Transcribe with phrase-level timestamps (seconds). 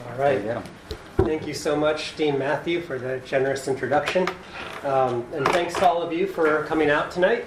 [0.00, 0.42] All right.
[1.18, 4.28] Thank you so much, Dean Matthew, for the generous introduction.
[4.82, 7.46] Um, and thanks to all of you for coming out tonight.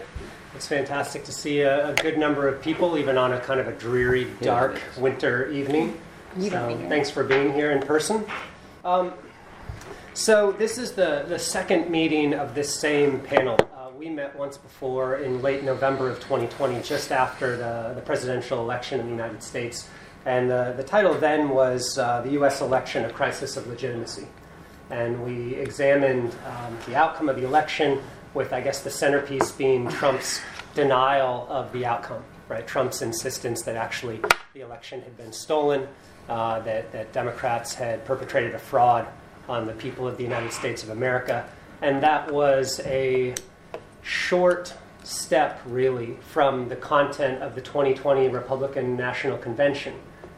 [0.56, 3.68] It's fantastic to see a, a good number of people, even on a kind of
[3.68, 6.00] a dreary, dark winter evening.
[6.50, 8.26] So thanks for being here in person.
[8.86, 9.14] Um,
[10.14, 13.58] so this is the, the second meeting of this same panel.
[13.76, 18.62] Uh, we met once before in late November of 2020, just after the, the presidential
[18.62, 19.90] election in the United States.
[20.26, 22.62] And the, the title then was uh, The U.S.
[22.62, 24.28] Election, A Crisis of Legitimacy.
[24.90, 28.02] And we examined um, the outcome of the election,
[28.34, 30.42] with, I guess, the centerpiece being Trump's
[30.74, 32.66] denial of the outcome, right?
[32.66, 34.20] Trump's insistence that actually
[34.54, 35.88] the election had been stolen,
[36.28, 39.08] uh, that, that Democrats had perpetrated a fraud
[39.48, 41.48] on the people of the United States of America.
[41.84, 43.36] And that was a
[44.02, 44.74] short
[45.04, 49.94] step, really, from the content of the 2020 Republican National Convention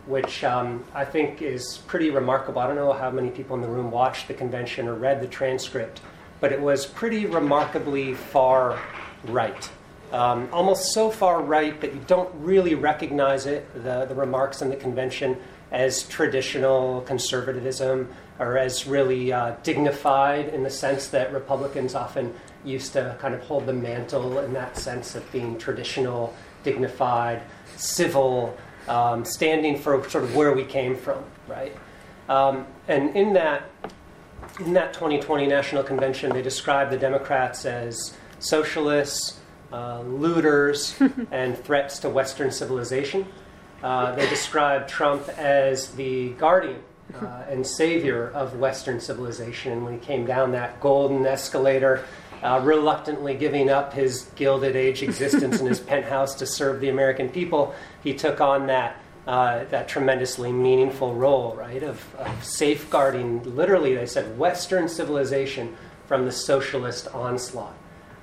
[0.07, 2.59] which um, I think is pretty remarkable.
[2.59, 5.27] I don't know how many people in the room watched the convention or read the
[5.27, 6.01] transcript,
[6.39, 8.81] but it was pretty remarkably far
[9.25, 9.69] right.
[10.11, 14.69] Um, almost so far right that you don't really recognize it, the, the remarks in
[14.69, 15.37] the convention,
[15.71, 18.07] as traditional conservatism
[18.39, 23.41] or as really uh, dignified in the sense that Republicans often used to kind of
[23.41, 27.41] hold the mantle in that sense of being traditional, dignified,
[27.75, 28.55] civil,
[28.87, 31.75] um, standing for sort of where we came from, right?
[32.29, 33.69] Um, and in that,
[34.59, 39.39] in that 2020 National Convention, they described the Democrats as socialists,
[39.71, 40.95] uh, looters,
[41.31, 43.25] and threats to Western civilization.
[43.83, 46.81] Uh, they described Trump as the guardian
[47.21, 49.71] uh, and savior of Western civilization.
[49.71, 52.03] And when he came down that golden escalator,
[52.43, 57.29] uh, reluctantly giving up his Gilded Age existence in his penthouse to serve the American
[57.29, 59.01] people, he took on that.
[59.25, 65.75] Uh, that tremendously meaningful role, right, of, of, safeguarding, literally, they said, Western civilization
[66.05, 67.75] from the socialist onslaught.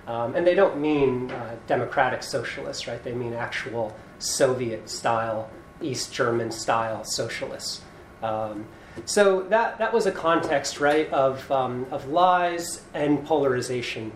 [0.06, 3.02] Um, and they don't mean uh, democratic socialists, right?
[3.02, 5.50] They mean actual Soviet style,
[5.80, 7.83] East German style socialists.
[8.22, 8.66] Um,
[9.05, 14.12] so that, that was a context, right, of, um, of lies and polarization,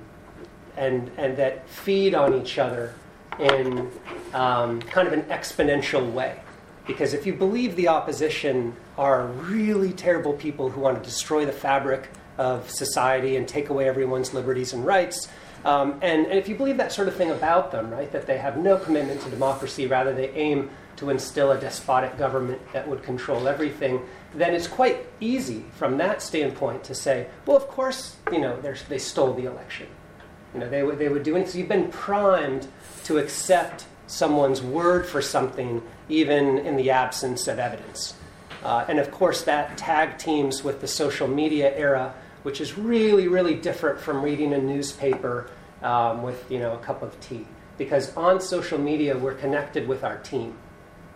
[0.77, 2.95] and, and that feed on each other
[3.39, 3.91] in
[4.35, 6.41] um, kind of an exponential way.
[6.87, 11.53] Because if you believe the opposition are really terrible people who want to destroy the
[11.53, 15.29] fabric of society and take away everyone's liberties and rights,
[15.65, 18.39] um, and, and if you believe that sort of thing about them, right, that they
[18.39, 23.03] have no commitment to democracy, rather they aim to instill a despotic government that would
[23.03, 24.01] control everything,
[24.35, 28.99] then it's quite easy from that standpoint to say, well, of course, you know, they
[28.99, 29.87] stole the election.
[30.55, 31.53] You know, they, would, they would do anything.
[31.53, 32.69] So you've been primed
[33.05, 38.15] to accept someone's word for something, even in the absence of evidence.
[38.65, 43.29] Uh, and of course, that tag teams with the social media era, which is really,
[43.29, 45.51] really different from reading a newspaper
[45.83, 47.47] um, with, you know, a cup of tea.
[47.77, 50.55] Because on social media, we're connected with our team,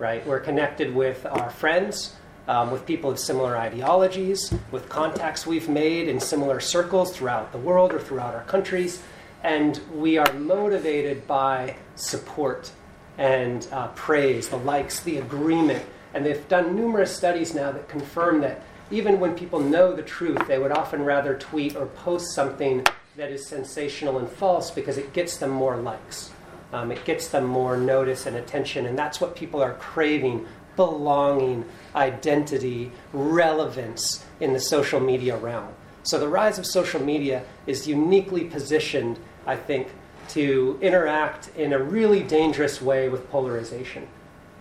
[0.03, 0.27] right?
[0.27, 2.17] We're connected with our friends,
[2.49, 7.59] um, with people of similar ideologies, with contacts we've made in similar circles throughout the
[7.59, 9.01] world or throughout our countries.
[9.45, 12.73] And we are motivated by support
[13.17, 15.85] and uh, praise, the likes, the agreement.
[16.15, 20.49] And they've done numerous studies now that confirm that even when people know the truth,
[20.49, 22.85] they would often rather tweet or post something
[23.17, 26.32] that is sensational and false because it gets them more likes.
[26.73, 30.47] Um, it gets them more notice and attention, and that's what people are craving
[30.77, 35.69] belonging, identity, relevance in the social media realm.
[36.03, 39.89] So the rise of social media is uniquely positioned, I think,
[40.31, 44.07] to interact in a really dangerous way with polarization.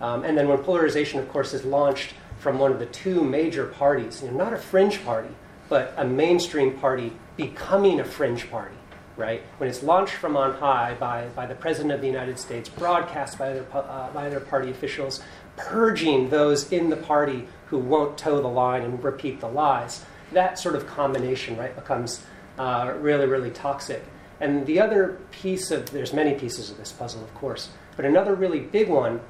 [0.00, 3.66] Um, and then when polarization, of course, is launched from one of the two major
[3.66, 5.30] parties, you know, not a fringe party,
[5.68, 8.74] but a mainstream party becoming a fringe party,
[9.16, 9.42] right?
[9.58, 13.38] When it's launched from on high by, by the President of the United States, broadcast
[13.38, 15.22] by other, uh, by other party officials,
[15.56, 20.04] purging those in the party who won't toe the line and repeat the lies.
[20.32, 22.24] That sort of combination, right, becomes
[22.58, 24.02] uh, really, really toxic.
[24.40, 28.34] And the other piece of, there's many pieces of this puzzle, of course, but another
[28.34, 29.20] really big one,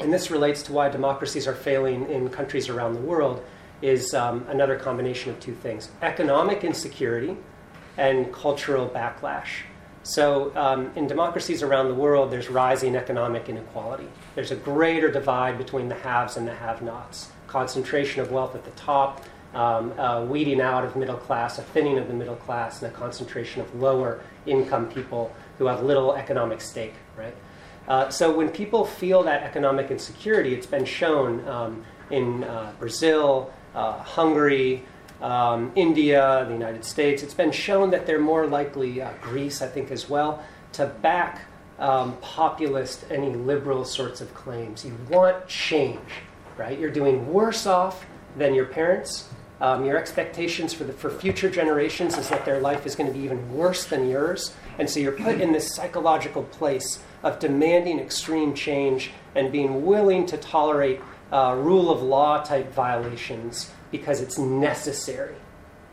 [0.00, 3.44] and this relates to why democracies are failing in countries around the world,
[3.82, 7.36] is um, another combination of two things economic insecurity
[7.96, 9.62] and cultural backlash.
[10.02, 14.08] So, um, in democracies around the world, there's rising economic inequality.
[14.34, 17.32] There's a greater divide between the haves and the have nots.
[17.46, 19.24] Concentration of wealth at the top,
[19.54, 23.62] um, weeding out of middle class, a thinning of the middle class, and a concentration
[23.62, 27.34] of lower income people who have little economic stake, right?
[27.88, 33.52] Uh, so, when people feel that economic insecurity, it's been shown um, in uh, Brazil,
[33.74, 34.84] uh, Hungary,
[35.24, 37.22] um, India, the United States.
[37.22, 41.46] It's been shown that they're more likely, uh, Greece, I think, as well, to back
[41.78, 44.84] um, populist, illiberal sorts of claims.
[44.84, 45.98] You want change,
[46.58, 46.78] right?
[46.78, 48.04] You're doing worse off
[48.36, 49.28] than your parents.
[49.62, 53.18] Um, your expectations for, the, for future generations is that their life is going to
[53.18, 54.52] be even worse than yours.
[54.78, 60.26] And so you're put in this psychological place of demanding extreme change and being willing
[60.26, 61.00] to tolerate
[61.32, 65.36] uh, rule of law type violations because it's necessary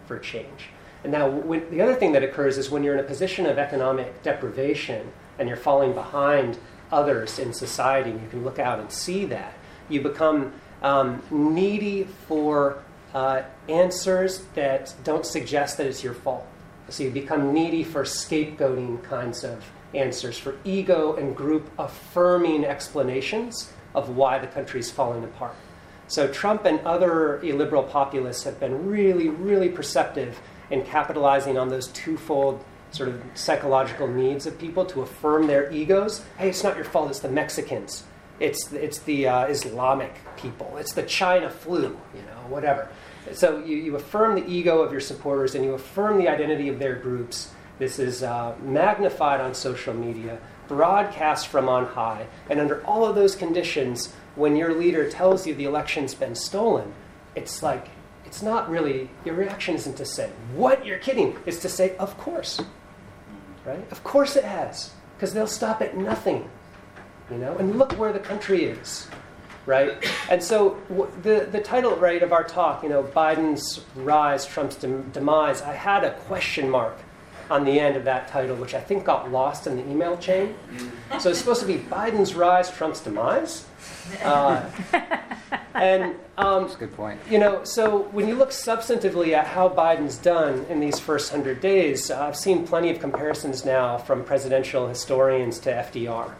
[0.07, 0.69] for change.
[1.03, 3.59] And now, when, the other thing that occurs is when you're in a position of
[3.59, 6.57] economic deprivation and you're falling behind
[6.91, 9.53] others in society, and you can look out and see that,
[9.87, 10.51] you become
[10.81, 12.81] um, needy for
[13.13, 16.47] uh, answers that don't suggest that it's your fault.
[16.89, 19.63] So you become needy for scapegoating kinds of
[19.93, 25.55] answers, for ego and group affirming explanations of why the country's falling apart.
[26.11, 31.87] So Trump and other illiberal populists have been really, really perceptive in capitalizing on those
[31.87, 32.61] twofold
[32.91, 36.21] sort of psychological needs of people to affirm their egos.
[36.37, 37.11] Hey, it's not your fault.
[37.11, 38.03] It's the Mexicans.
[38.41, 40.75] It's it's the uh, Islamic people.
[40.75, 41.97] It's the China flu.
[42.13, 42.89] You know, whatever.
[43.31, 46.77] So you, you affirm the ego of your supporters and you affirm the identity of
[46.77, 47.53] their groups.
[47.79, 53.15] This is uh, magnified on social media, broadcast from on high, and under all of
[53.15, 56.93] those conditions, when your leader tells you the election's been stolen,
[57.35, 57.87] it's like,
[58.25, 61.37] it's not really, your reaction isn't to say, what, you're kidding.
[61.45, 62.61] It's to say, of course.
[63.65, 63.85] Right?
[63.91, 64.91] Of course it has.
[65.15, 66.49] Because they'll stop at nothing.
[67.29, 67.57] You know?
[67.57, 69.07] And look where the country is.
[69.65, 70.03] Right?
[70.29, 70.81] And so
[71.21, 76.03] the, the title, right, of our talk, you know, Biden's rise, Trump's demise, I had
[76.03, 76.97] a question mark
[77.49, 80.55] on the end of that title, which I think got lost in the email chain.
[81.19, 83.65] So it's supposed to be Biden's rise, Trump's demise.
[84.23, 84.69] Uh,
[85.73, 87.19] and um, That's a good point.
[87.29, 91.61] You know, so when you look substantively at how Biden's done in these first hundred
[91.61, 96.33] days, uh, I've seen plenty of comparisons now from presidential historians to FDR,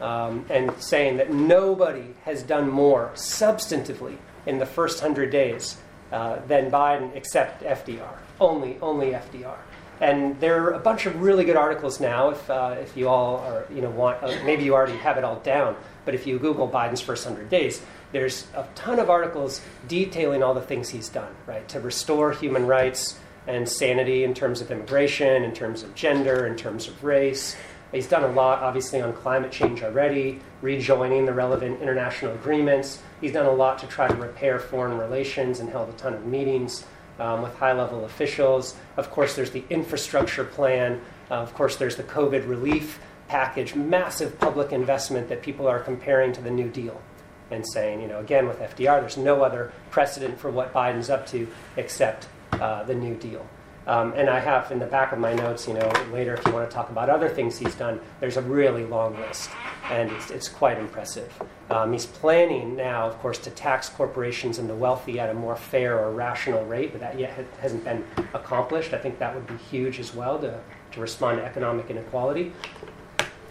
[0.00, 4.16] um, and saying that nobody has done more substantively
[4.46, 5.78] in the first hundred days
[6.12, 8.18] uh, than Biden, except FDR.
[8.40, 9.56] Only, only FDR.
[10.00, 12.30] And there are a bunch of really good articles now.
[12.30, 15.24] If, uh, if you all are, you know, want, uh, maybe you already have it
[15.24, 15.76] all down.
[16.04, 17.80] But if you Google Biden's first 100 days,
[18.12, 22.66] there's a ton of articles detailing all the things he's done, right, to restore human
[22.66, 27.56] rights and sanity in terms of immigration, in terms of gender, in terms of race.
[27.92, 33.00] He's done a lot, obviously, on climate change already, rejoining the relevant international agreements.
[33.20, 36.26] He's done a lot to try to repair foreign relations and held a ton of
[36.26, 36.84] meetings
[37.20, 38.74] um, with high level officials.
[38.96, 41.00] Of course, there's the infrastructure plan.
[41.30, 42.98] Uh, of course, there's the COVID relief
[43.28, 47.00] package, massive public investment that people are comparing to the New Deal
[47.50, 51.26] and saying, you know, again with FDR, there's no other precedent for what Biden's up
[51.28, 53.46] to except uh, the New Deal.
[53.86, 56.52] Um, and I have in the back of my notes, you know, later if you
[56.52, 59.50] want to talk about other things he's done, there's a really long list,
[59.90, 61.30] and it's, it's quite impressive.
[61.70, 65.54] Um, he's planning now, of course, to tax corporations and the wealthy at a more
[65.54, 68.94] fair or rational rate, but that yet hasn't been accomplished.
[68.94, 70.58] I think that would be huge as well to,
[70.92, 72.52] to respond to economic inequality.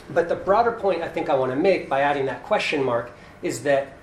[0.10, 3.12] But the broader point I think I want to make by adding that question mark
[3.42, 3.94] is that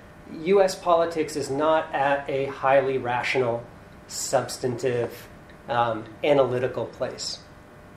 [0.43, 3.65] US politics is not at a highly rational,
[4.07, 5.29] substantive,
[5.69, 7.39] um, analytical place.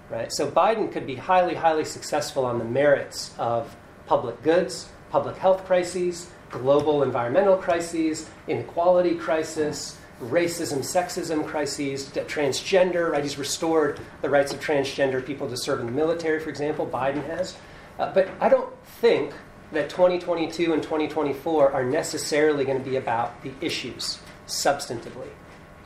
[0.10, 0.32] Right?
[0.32, 5.66] So Biden could be highly, highly successful on the merits of public goods, public health
[5.66, 13.24] crises, global environmental crises, inequality crisis, racism, sexism crises, transgender, right?
[13.24, 16.86] He's restored the rights of transgender people to serve in the military, for example.
[16.86, 17.56] Biden has.
[18.00, 19.34] Uh, but I don't think
[19.72, 25.30] that 2022 and 2024 are necessarily going to be about the issues substantively.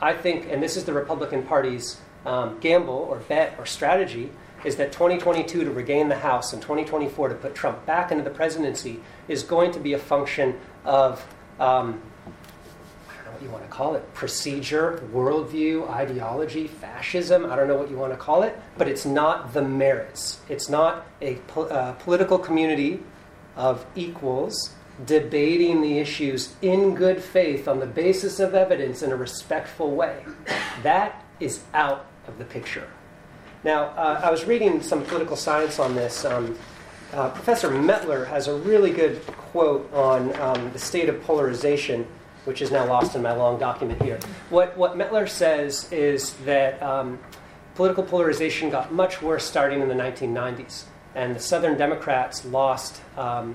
[0.00, 4.30] I think, and this is the Republican Party's um, gamble or bet or strategy,
[4.64, 8.30] is that 2022 to regain the House and 2024 to put Trump back into the
[8.30, 11.24] presidency is going to be a function of,
[11.60, 12.02] um,
[13.42, 18.12] you want to call it, procedure, worldview, ideology, fascism, I don't know what you want
[18.12, 20.40] to call it, but it's not the merits.
[20.48, 23.02] It's not a po- uh, political community
[23.56, 24.74] of equals
[25.06, 30.24] debating the issues in good faith on the basis of evidence in a respectful way.
[30.82, 32.88] That is out of the picture.
[33.64, 36.24] Now, uh, I was reading some political science on this.
[36.24, 36.56] Um,
[37.12, 42.06] uh, Professor Mettler has a really good quote on um, the state of polarization,
[42.48, 44.18] which is now lost in my long document here.
[44.48, 47.18] What, what Mettler says is that um,
[47.74, 53.54] political polarization got much worse starting in the 1990s, and the Southern Democrats lost um,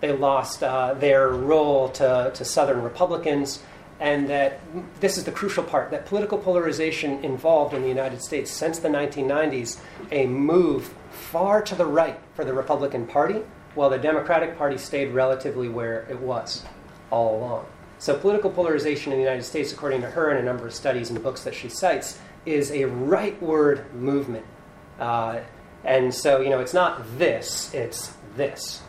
[0.00, 3.60] they lost uh, their role to, to Southern Republicans,
[3.98, 4.60] and that
[5.00, 8.88] this is the crucial part that political polarization involved in the United States since the
[8.88, 9.80] 1990s
[10.12, 13.42] a move far to the right for the Republican Party,
[13.74, 16.64] while the Democratic Party stayed relatively where it was
[17.10, 17.66] all along.
[17.98, 21.10] So, political polarization in the United States, according to her and a number of studies
[21.10, 24.46] and books that she cites, is a rightward movement.
[25.00, 25.40] Uh,
[25.84, 28.82] and so, you know, it's not this, it's this.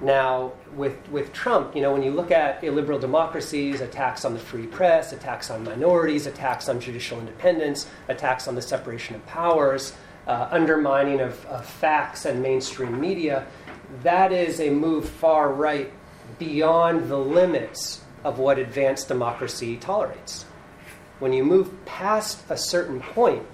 [0.00, 4.38] Now, with, with Trump, you know, when you look at illiberal democracies, attacks on the
[4.38, 9.94] free press, attacks on minorities, attacks on judicial independence, attacks on the separation of powers,
[10.26, 13.46] uh, undermining of, of facts and mainstream media,
[14.02, 15.90] that is a move far right
[16.38, 20.44] beyond the limits of what advanced democracy tolerates.
[21.20, 23.46] When you move past a certain point,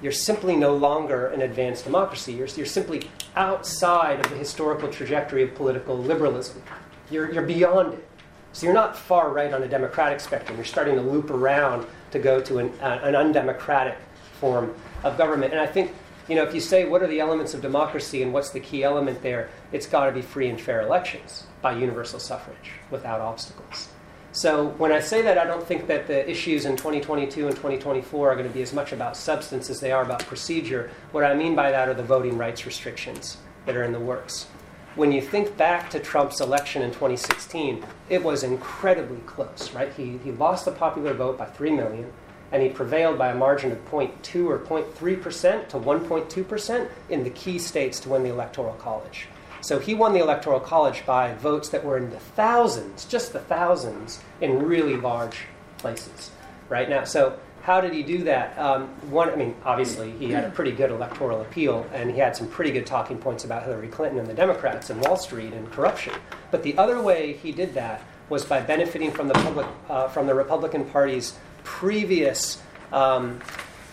[0.00, 2.32] you're simply no longer an advanced democracy.
[2.34, 6.62] You're, you're simply outside of the historical trajectory of political liberalism.
[7.10, 8.08] You're, you're beyond it.
[8.52, 10.56] So you're not far right on a democratic spectrum.
[10.56, 13.98] You're starting to loop around to go to an, uh, an undemocratic
[14.38, 14.72] form
[15.02, 15.52] of government.
[15.52, 15.92] And I think,
[16.28, 18.84] you know, if you say what are the elements of democracy and what's the key
[18.84, 23.88] element there, it's got to be free and fair elections by universal suffrage without obstacles.
[24.32, 28.30] So when I say that, I don't think that the issues in 2022 and 2024
[28.30, 30.90] are going to be as much about substance as they are about procedure.
[31.10, 34.46] What I mean by that are the voting rights restrictions that are in the works.
[34.94, 39.92] When you think back to Trump's election in 2016, it was incredibly close, right?
[39.92, 42.12] He, he lost the popular vote by 3 million,
[42.52, 47.58] and he prevailed by a margin of 0.2 or 0.3% to 1.2% in the key
[47.58, 49.28] states to win the Electoral College.
[49.60, 53.40] So he won the Electoral College by votes that were in the thousands, just the
[53.40, 55.38] thousands, in really large
[55.78, 56.30] places,
[56.68, 57.04] right now.
[57.04, 58.58] So how did he do that?
[58.58, 62.34] Um, one, I mean, obviously he had a pretty good electoral appeal, and he had
[62.36, 65.70] some pretty good talking points about Hillary Clinton and the Democrats and Wall Street and
[65.70, 66.14] corruption.
[66.50, 70.26] But the other way he did that was by benefiting from the public, uh, from
[70.26, 72.62] the Republican Party's previous.
[72.92, 73.40] Um,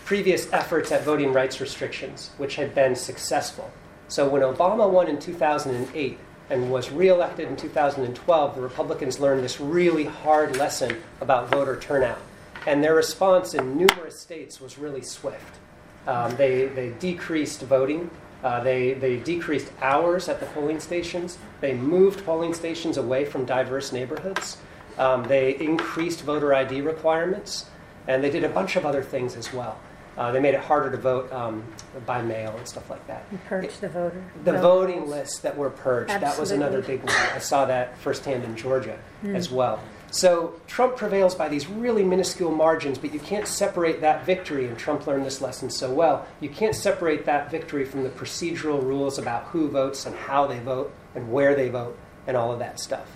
[0.08, 3.70] previous efforts at voting rights restrictions, which had been successful.
[4.08, 6.18] So when Obama won in 2008
[6.50, 12.18] and was reelected in 2012, the Republicans learned this really hard lesson about voter turnout.
[12.66, 15.58] And their response in numerous states was really swift.
[16.06, 18.10] Um, they, they decreased voting.
[18.42, 21.36] Uh, they, they decreased hours at the polling stations.
[21.60, 24.56] They moved polling stations away from diverse neighborhoods.
[24.96, 27.66] Um, they increased voter ID requirements.
[28.06, 29.78] And they did a bunch of other things as well.
[30.18, 31.62] Uh, they made it harder to vote um,
[32.04, 33.24] by mail and stuff like that.
[33.30, 34.24] And purge the voter.
[34.42, 36.34] The voting lists that were purged, Absolutely.
[36.34, 37.14] that was another big one.
[37.14, 39.36] I saw that firsthand in Georgia mm.
[39.36, 39.80] as well.
[40.10, 44.76] So Trump prevails by these really minuscule margins, but you can't separate that victory, and
[44.76, 46.26] Trump learned this lesson so well.
[46.40, 50.58] You can't separate that victory from the procedural rules about who votes and how they
[50.58, 51.96] vote and where they vote
[52.26, 53.06] and all of that stuff.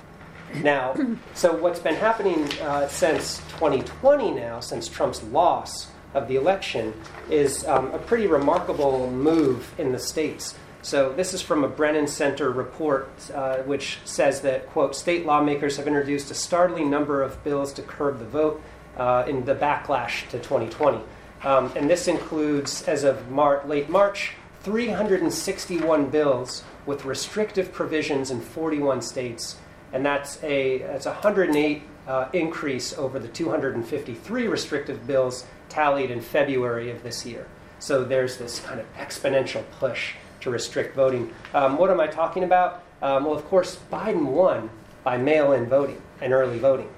[0.57, 0.95] Now,
[1.35, 6.95] so what's been happening uh, since 2020 now, since Trump's loss, of the election
[7.31, 10.55] is um, a pretty remarkable move in the states.
[10.83, 15.77] So this is from a Brennan Center report, uh, which says that quote state lawmakers
[15.77, 18.61] have introduced a startling number of bills to curb the vote
[18.97, 21.01] uh, in the backlash to 2020,
[21.45, 28.41] um, and this includes, as of Mar- late March, 361 bills with restrictive provisions in
[28.41, 29.57] 41 states,
[29.93, 36.91] and that's a that's 108 uh, increase over the 253 restrictive bills tallied in February
[36.91, 37.47] of this year.
[37.79, 41.33] So there's this kind of exponential push to restrict voting.
[41.55, 42.85] Um, what am I talking about?
[43.01, 44.71] Um, well, of course, Biden won
[45.03, 46.89] by mail in voting and early voting.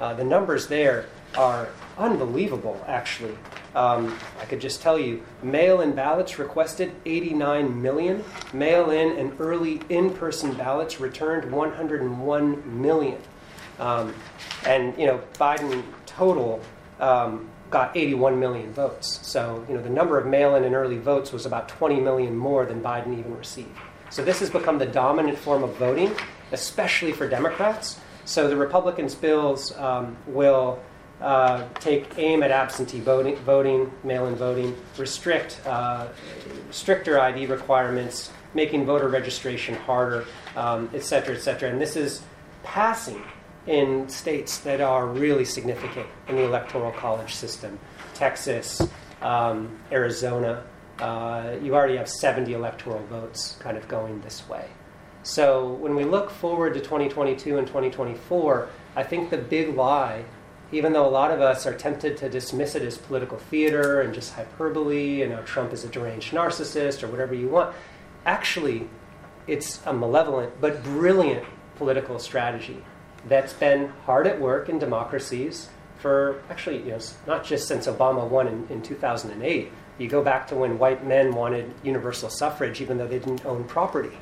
[0.00, 1.06] Uh, the numbers there
[1.36, 3.36] are unbelievable, actually.
[3.74, 9.38] Um, I could just tell you mail in ballots requested 89 million, mail in and
[9.40, 13.18] early in person ballots returned 101 million.
[13.78, 14.14] Um,
[14.66, 16.60] and, you know, Biden total
[17.00, 19.20] um, got 81 million votes.
[19.26, 22.36] So, you know, the number of mail in and early votes was about 20 million
[22.36, 23.76] more than Biden even received.
[24.10, 26.14] So, this has become the dominant form of voting,
[26.52, 28.00] especially for Democrats.
[28.24, 30.80] So, the Republicans' bills um, will
[31.20, 36.08] uh, take aim at absentee voting, voting mail in voting, restrict uh,
[36.70, 40.24] stricter ID requirements, making voter registration harder,
[40.56, 41.70] um, et cetera, et cetera.
[41.70, 42.22] And this is
[42.62, 43.22] passing
[43.68, 47.78] in states that are really significant in the electoral college system
[48.14, 48.82] Texas,
[49.22, 50.64] um, Arizona.
[50.98, 54.64] Uh, you already have 70 electoral votes kind of going this way.
[55.22, 60.24] So when we look forward to 2022 and 2024, I think the big lie,
[60.72, 64.12] even though a lot of us are tempted to dismiss it as political theater and
[64.12, 67.76] just hyperbole, you know, Trump is a deranged narcissist or whatever you want,
[68.26, 68.88] actually,
[69.46, 71.44] it's a malevolent but brilliant
[71.76, 72.82] political strategy
[73.28, 75.68] that's been hard at work in democracies
[75.98, 79.72] for actually, you know, not just since Obama won in, in 2008.
[79.98, 83.64] You go back to when white men wanted universal suffrage, even though they didn't own
[83.64, 84.16] property,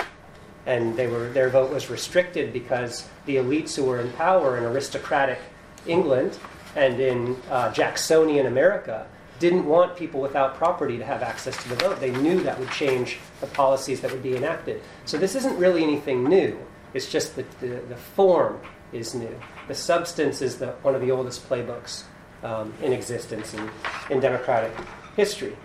[0.64, 4.64] and they were their vote was restricted because the elites who were in power in
[4.64, 5.38] aristocratic
[5.86, 6.38] England
[6.74, 9.06] and in uh, Jacksonian America
[9.38, 12.00] didn't want people without property to have access to the vote.
[12.00, 14.80] They knew that would change the policies that would be enacted.
[15.04, 16.58] So this isn't really anything new.
[16.94, 18.60] It's just that the, the form
[18.92, 19.34] is new.
[19.68, 22.04] The substance is the, one of the oldest playbooks
[22.42, 23.70] um, in existence in,
[24.10, 24.72] in democratic
[25.16, 25.56] history.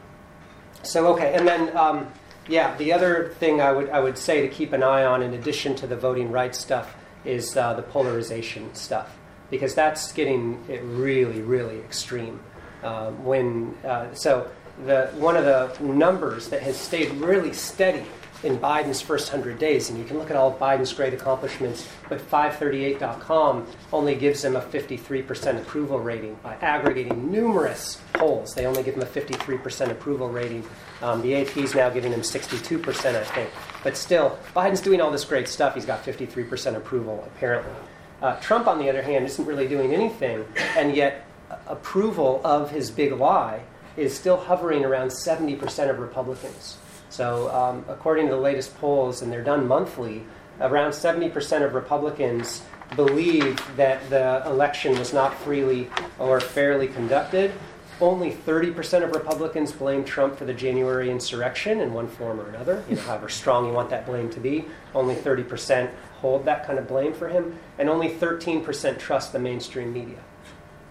[0.83, 2.07] So, okay, and then, um,
[2.47, 5.33] yeah, the other thing I would, I would say to keep an eye on, in
[5.33, 9.15] addition to the voting rights stuff, is uh, the polarization stuff,
[9.51, 10.65] because that's getting
[10.97, 12.39] really, really extreme.
[12.83, 14.49] Um, when uh, so
[14.85, 18.05] the one of the numbers that has stayed really steady
[18.43, 21.87] in Biden's first 100 days, and you can look at all of Biden's great accomplishments,
[22.09, 28.53] but 538.com only gives him a 53% approval rating by aggregating numerous polls.
[28.53, 30.65] They only give him a 53% approval rating.
[31.01, 33.49] Um, the AP is now giving him 62%, I think.
[33.83, 35.75] But still, Biden's doing all this great stuff.
[35.75, 37.73] He's got 53% approval, apparently.
[38.21, 40.45] Uh, Trump, on the other hand, isn't really doing anything,
[40.77, 41.25] and yet
[41.67, 43.61] approval of his big lie
[43.97, 46.77] is still hovering around 70% of Republicans.
[47.11, 50.23] So, um, according to the latest polls, and they're done monthly,
[50.61, 52.63] around 70% of Republicans
[52.95, 55.89] believe that the election was not freely
[56.19, 57.51] or fairly conducted.
[57.99, 62.81] Only 30% of Republicans blame Trump for the January insurrection in one form or another,
[62.89, 64.65] you know, however strong you want that blame to be.
[64.95, 65.91] Only 30%
[66.21, 70.19] hold that kind of blame for him, and only 13% trust the mainstream media.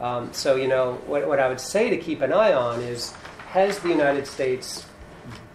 [0.03, 3.13] Um, so, you know, what, what I would say to keep an eye on is
[3.49, 4.87] has the United States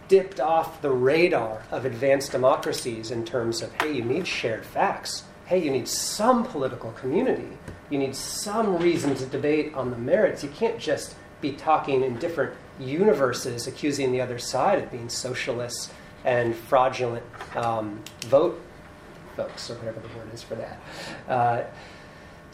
[0.07, 5.23] dipped off the radar of advanced democracies in terms of, hey, you need shared facts.
[5.45, 7.57] Hey, you need some political community.
[7.89, 10.43] You need some reason to debate on the merits.
[10.43, 15.91] You can't just be talking in different universes, accusing the other side of being socialists
[16.23, 17.25] and fraudulent
[17.55, 18.61] um, vote
[19.35, 20.79] folks, or whatever the word is for that.
[21.27, 21.63] Uh,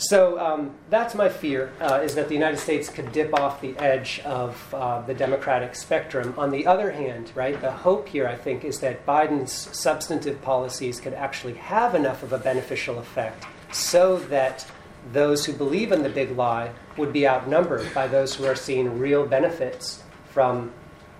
[0.01, 3.77] so um, that's my fear, uh, is that the United States could dip off the
[3.77, 6.33] edge of uh, the democratic spectrum.
[6.39, 10.99] On the other hand, right, the hope here, I think, is that Biden's substantive policies
[10.99, 14.65] could actually have enough of a beneficial effect so that
[15.13, 18.97] those who believe in the big lie would be outnumbered by those who are seeing
[18.97, 20.71] real benefits from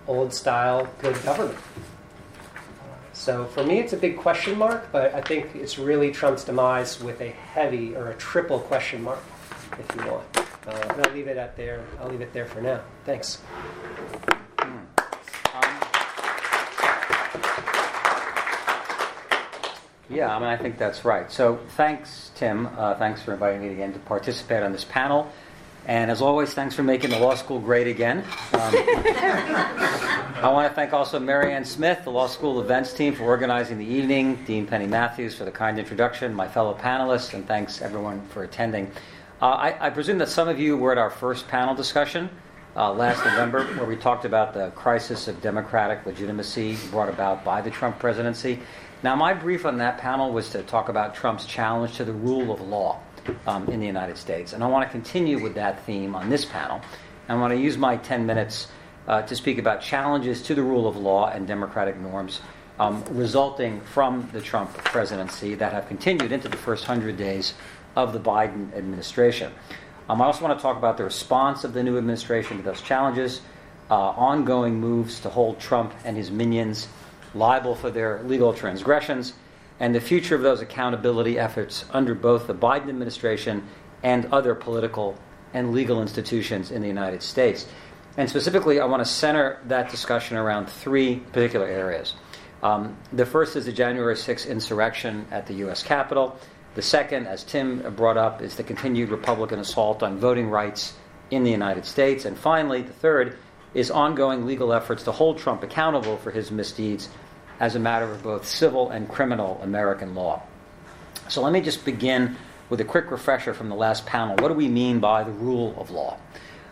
[0.07, 1.57] old style good government.
[3.21, 6.99] So for me, it's a big question mark, but I think it's really Trump's demise
[6.99, 9.19] with a heavy or a triple question mark,
[9.77, 10.25] if you want.
[10.65, 11.85] Uh, I'll leave it at there.
[11.99, 12.81] I'll leave it there for now.
[13.05, 13.37] Thanks.
[20.09, 21.31] Yeah, I mean, I think that's right.
[21.31, 22.69] So thanks, Tim.
[22.75, 25.31] Uh, thanks for inviting me again to participate on this panel.
[25.87, 28.19] And as always, thanks for making the law school great again.
[28.19, 28.25] Um,
[30.41, 33.85] I want to thank also Marianne Smith, the law school events team, for organizing the
[33.85, 38.43] evening, Dean Penny Matthews for the kind introduction, my fellow panelists, and thanks everyone for
[38.43, 38.91] attending.
[39.41, 42.29] Uh, I, I, presume that some of you were at our first panel discussion
[42.75, 47.59] uh, last November, where we talked about the crisis of democratic legitimacy brought about by
[47.61, 48.59] the Trump presidency.
[49.03, 52.51] Now, my brief on that panel was to talk about Trump's challenge to the rule
[52.51, 52.99] of law
[53.47, 54.53] um, in the United States.
[54.53, 56.81] And I want to continue with that theme on this panel.
[57.27, 58.67] I want to use my 10 minutes
[59.07, 62.41] uh, to speak about challenges to the rule of law and democratic norms
[62.79, 67.53] um, resulting from the Trump presidency that have continued into the first 100 days
[67.95, 69.51] of the Biden administration.
[70.09, 72.81] Um, I also want to talk about the response of the new administration to those
[72.81, 73.41] challenges,
[73.89, 76.87] uh, ongoing moves to hold Trump and his minions
[77.33, 79.33] liable for their legal transgressions,
[79.81, 83.67] and the future of those accountability efforts under both the Biden administration
[84.03, 85.17] and other political
[85.55, 87.65] and legal institutions in the United States.
[88.15, 92.13] And specifically, I want to center that discussion around three particular areas.
[92.61, 95.81] Um, the first is the January 6th insurrection at the U.S.
[95.81, 96.37] Capitol.
[96.75, 100.93] The second, as Tim brought up, is the continued Republican assault on voting rights
[101.31, 102.25] in the United States.
[102.25, 103.35] And finally, the third
[103.73, 107.09] is ongoing legal efforts to hold Trump accountable for his misdeeds
[107.61, 110.41] as a matter of both civil and criminal American law.
[111.29, 112.35] So let me just begin
[112.69, 114.35] with a quick refresher from the last panel.
[114.37, 116.17] What do we mean by the rule of law?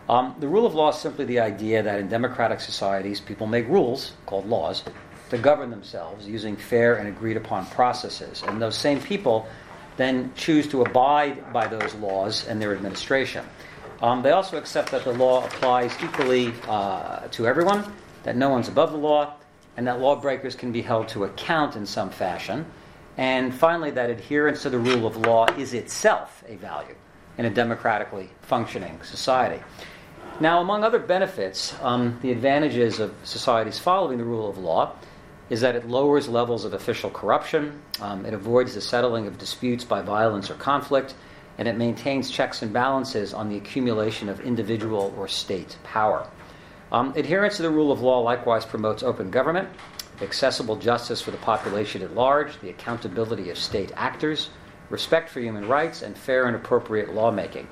[0.08, 3.68] Um, the rule of law is simply the idea that in democratic societies, people make
[3.68, 4.82] rules, called laws,
[5.30, 8.42] to govern themselves using fair and agreed upon processes.
[8.48, 9.46] And those same people
[9.96, 13.44] then choose to abide by those laws and their administration.
[14.02, 17.84] Um, they also accept that the law applies equally uh, to everyone,
[18.24, 19.34] that no one's above the law,
[19.76, 22.66] and that lawbreakers can be held to account in some fashion.
[23.16, 26.94] And finally, that adherence to the rule of law is itself a value
[27.38, 29.62] in a democratically functioning society.
[30.40, 34.94] Now, among other benefits, um, the advantages of societies following the rule of law
[35.50, 39.84] is that it lowers levels of official corruption, um, it avoids the settling of disputes
[39.84, 41.14] by violence or conflict,
[41.58, 46.26] and it maintains checks and balances on the accumulation of individual or state power.
[46.92, 49.68] Um, adherence to the rule of law likewise promotes open government,
[50.20, 54.50] accessible justice for the population at large, the accountability of state actors,
[54.90, 57.68] respect for human rights, and fair and appropriate lawmaking.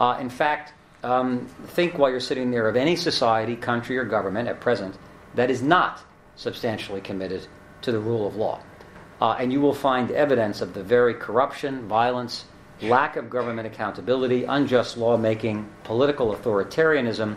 [0.00, 4.48] Uh, in fact, um, think while you're sitting there of any society, country, or government
[4.48, 4.96] at present
[5.34, 6.00] that is not
[6.34, 7.46] substantially committed
[7.82, 8.60] to the rule of law.
[9.20, 12.44] Uh, and you will find evidence of the very corruption, violence,
[12.82, 17.36] lack of government accountability, unjust lawmaking, political authoritarianism,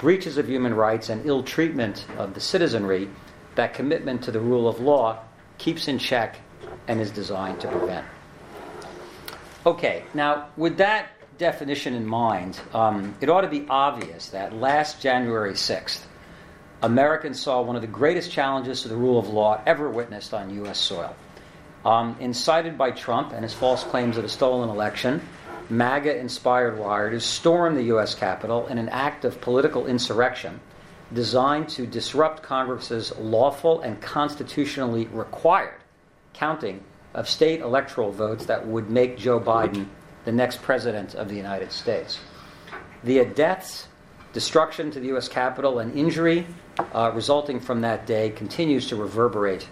[0.00, 3.08] breaches of human rights, and ill treatment of the citizenry
[3.54, 5.18] that commitment to the rule of law
[5.58, 6.40] keeps in check
[6.88, 8.06] and is designed to prevent.
[9.66, 15.00] Okay, now with that definition in mind, um, it ought to be obvious that last
[15.02, 16.00] January 6th,
[16.82, 20.54] Americans saw one of the greatest challenges to the rule of law ever witnessed on
[20.56, 20.78] U.S.
[20.78, 21.14] soil.
[21.84, 25.20] Um, incited by Trump and his false claims of a stolen election,
[25.70, 28.14] MAGA inspired rioters stormed the U.S.
[28.14, 30.60] Capitol in an act of political insurrection
[31.12, 35.80] designed to disrupt Congress's lawful and constitutionally required
[36.34, 36.82] counting
[37.14, 39.86] of state electoral votes that would make Joe Biden
[40.24, 42.18] the next president of the United States.
[43.04, 43.88] The deaths,
[44.32, 45.28] destruction to the U.S.
[45.28, 46.46] Capitol, and injury
[46.92, 49.68] uh, resulting from that day continues to reverberate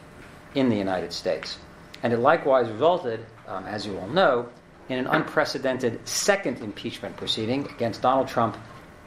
[0.54, 1.58] in the United States.
[2.02, 4.48] And it likewise resulted, um, as you all know,
[4.88, 8.56] in an unprecedented second impeachment proceeding against Donald Trump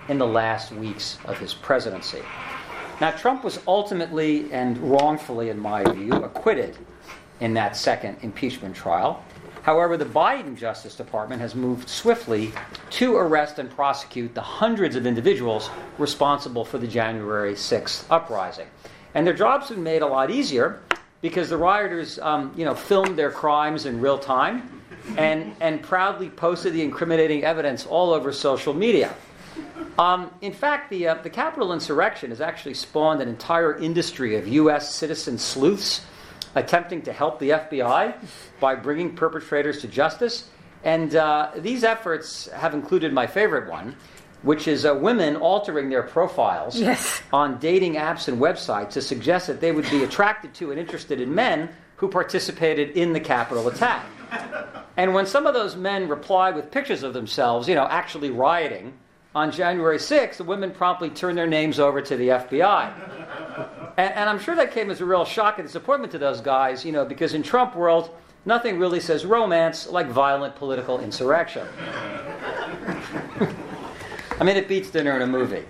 [0.07, 2.21] in the last weeks of his presidency.
[2.99, 6.77] Now, Trump was ultimately and wrongfully, in my view, acquitted
[7.39, 9.23] in that second impeachment trial.
[9.63, 12.51] However, the Biden Justice Department has moved swiftly
[12.91, 18.67] to arrest and prosecute the hundreds of individuals responsible for the January 6th uprising.
[19.13, 20.81] And their jobs have been made a lot easier
[21.21, 24.80] because the rioters, um, you know, filmed their crimes in real time
[25.17, 29.13] and, and proudly posted the incriminating evidence all over social media.
[30.00, 34.47] Um, in fact, the, uh, the Capitol insurrection has actually spawned an entire industry of
[34.47, 34.93] U.S.
[34.93, 36.02] citizen sleuths
[36.56, 38.15] attempting to help the FBI
[38.60, 40.50] by bringing perpetrators to justice.
[40.84, 43.95] And uh, these efforts have included my favorite one,
[44.41, 47.21] which is uh, women altering their profiles yes.
[47.32, 51.21] on dating apps and websites to suggest that they would be attracted to and interested
[51.21, 54.04] in men who participated in the Capitol attack.
[54.97, 58.93] And when some of those men replied with pictures of themselves, you know, actually rioting,
[59.33, 62.93] on January 6th, the women promptly turned their names over to the FBI.
[63.97, 66.83] And, and, I'm sure that came as a real shock and disappointment to those guys,
[66.83, 68.13] you know, because in Trump world,
[68.45, 71.65] nothing really says romance like violent political insurrection.
[74.39, 75.63] I mean, it beats dinner in a movie.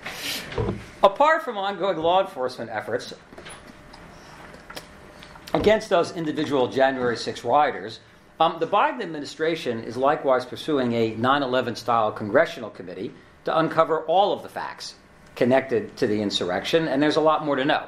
[1.04, 3.14] Apart from ongoing law enforcement efforts
[5.54, 8.00] against those individual January 6 rioters,
[8.42, 13.14] um, the Biden administration is likewise pursuing a 9 11 style congressional committee
[13.46, 14.96] to uncover all of the facts
[15.36, 17.88] connected to the insurrection, and there's a lot more to know,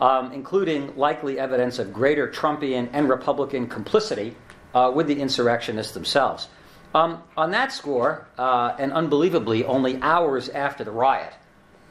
[0.00, 4.36] um, including likely evidence of greater Trumpian and Republican complicity
[4.74, 6.48] uh, with the insurrectionists themselves.
[6.94, 11.32] Um, on that score, uh, and unbelievably, only hours after the riot,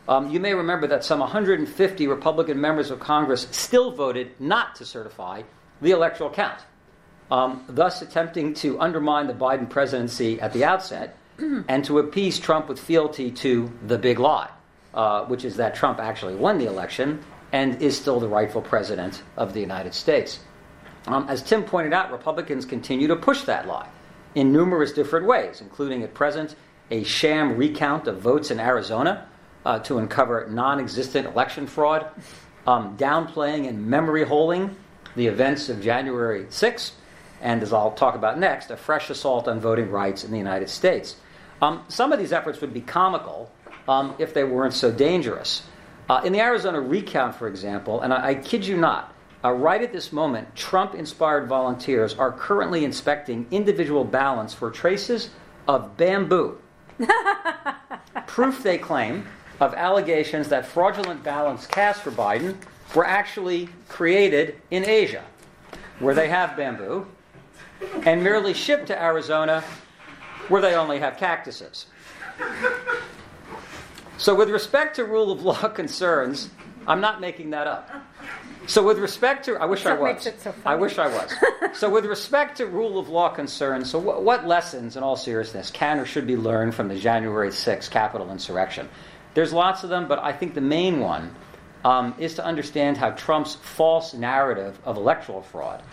[0.07, 4.85] um, you may remember that some 150 Republican members of Congress still voted not to
[4.85, 5.41] certify
[5.81, 6.59] the electoral count,
[7.31, 12.69] um, thus attempting to undermine the Biden presidency at the outset and to appease Trump
[12.69, 14.49] with fealty to the big lie,
[14.93, 19.23] uh, which is that Trump actually won the election and is still the rightful president
[19.37, 20.39] of the United States.
[21.07, 23.87] Um, as Tim pointed out, Republicans continue to push that lie
[24.33, 26.55] in numerous different ways, including at present
[26.91, 29.27] a sham recount of votes in Arizona
[29.65, 32.07] uh, to uncover non existent election fraud,
[32.67, 34.75] um, downplaying and memory holding
[35.15, 36.91] the events of January 6th,
[37.45, 40.67] and as I'll talk about next, a fresh assault on voting rights in the United
[40.67, 41.15] States.
[41.61, 43.51] Um, some of these efforts would be comical
[43.87, 45.61] um, if they weren't so dangerous.
[46.09, 49.83] Uh, in the Arizona recount, for example, and I, I kid you not, uh, right
[49.83, 55.29] at this moment, Trump inspired volunteers are currently inspecting individual ballots for traces
[55.67, 56.57] of bamboo.
[58.27, 59.27] Proof, they claim,
[59.59, 62.57] of allegations that fraudulent ballots cast for Biden
[62.95, 65.23] were actually created in Asia,
[65.99, 67.05] where they have bamboo,
[68.05, 69.63] and merely shipped to Arizona
[70.47, 71.87] where they only have cactuses.
[74.17, 76.49] So, with respect to rule of law concerns,
[76.87, 77.89] I'm not making that up.
[78.67, 80.13] So, with respect to, I wish I That's was.
[80.13, 81.33] makes it so I wish I was.
[81.73, 85.69] so, with respect to rule of law concerns, so what, what lessons, in all seriousness,
[85.69, 88.89] can or should be learned from the January 6th Capitol insurrection?
[89.33, 91.35] There's lots of them, but I think the main one
[91.83, 95.83] um, is to understand how Trump's false narrative of electoral fraud,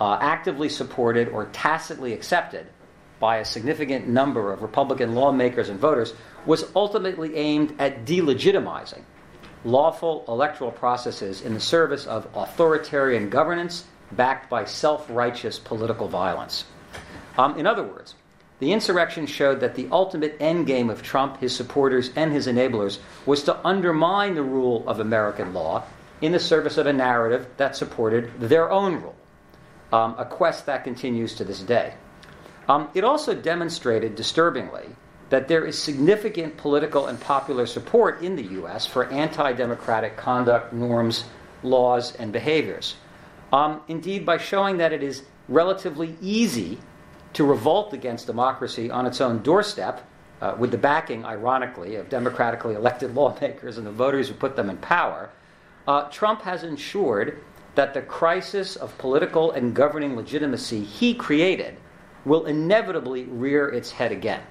[0.00, 2.66] uh, actively supported or tacitly accepted
[3.18, 6.12] by a significant number of Republican lawmakers and voters,
[6.44, 9.02] was ultimately aimed at delegitimizing
[9.66, 16.64] lawful electoral processes in the service of authoritarian governance backed by self righteous political violence.
[17.36, 18.14] Um, in other words,
[18.60, 23.42] the insurrection showed that the ultimate endgame of Trump, his supporters, and his enablers was
[23.42, 25.82] to undermine the rule of American law
[26.22, 29.15] in the service of a narrative that supported their own rule,
[29.96, 31.94] um, a quest that continues to this day.
[32.68, 34.94] Um, it also demonstrated, disturbingly,
[35.30, 38.84] that there is significant political and popular support in the U.S.
[38.86, 41.24] for anti democratic conduct, norms,
[41.62, 42.96] laws, and behaviors.
[43.52, 46.78] Um, indeed, by showing that it is relatively easy
[47.32, 50.06] to revolt against democracy on its own doorstep,
[50.42, 54.68] uh, with the backing, ironically, of democratically elected lawmakers and the voters who put them
[54.68, 55.30] in power,
[55.88, 57.40] uh, Trump has ensured
[57.76, 61.76] that the crisis of political and governing legitimacy he created
[62.24, 64.42] will inevitably rear its head again.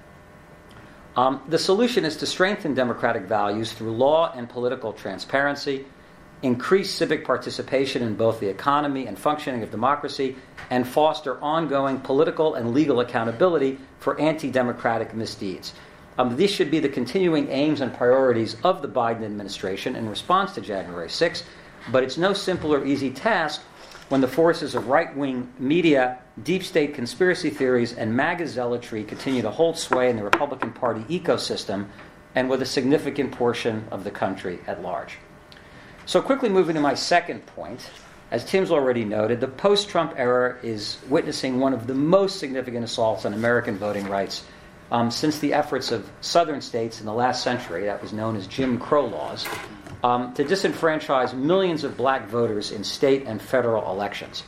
[1.16, 5.86] Um, the solution is to strengthen democratic values through law and political transparency,
[6.42, 10.36] increase civic participation in both the economy and functioning of democracy,
[10.70, 15.72] and foster ongoing political and legal accountability for anti democratic misdeeds.
[16.18, 20.54] Um, these should be the continuing aims and priorities of the Biden administration in response
[20.54, 21.44] to January 6,
[21.90, 23.62] but it's no simple or easy task
[24.08, 29.42] when the forces of right wing media, deep state conspiracy theories, and MAGA zealotry continue
[29.42, 31.86] to hold sway in the Republican Party ecosystem
[32.34, 35.18] and with a significant portion of the country at large.
[36.04, 37.90] So, quickly moving to my second point,
[38.30, 42.84] as Tim's already noted, the post Trump era is witnessing one of the most significant
[42.84, 44.44] assaults on American voting rights
[44.90, 48.46] um, since the efforts of southern states in the last century, that was known as
[48.46, 49.44] Jim Crow laws,
[50.06, 54.44] um, to disenfranchise millions of black voters in state and federal elections.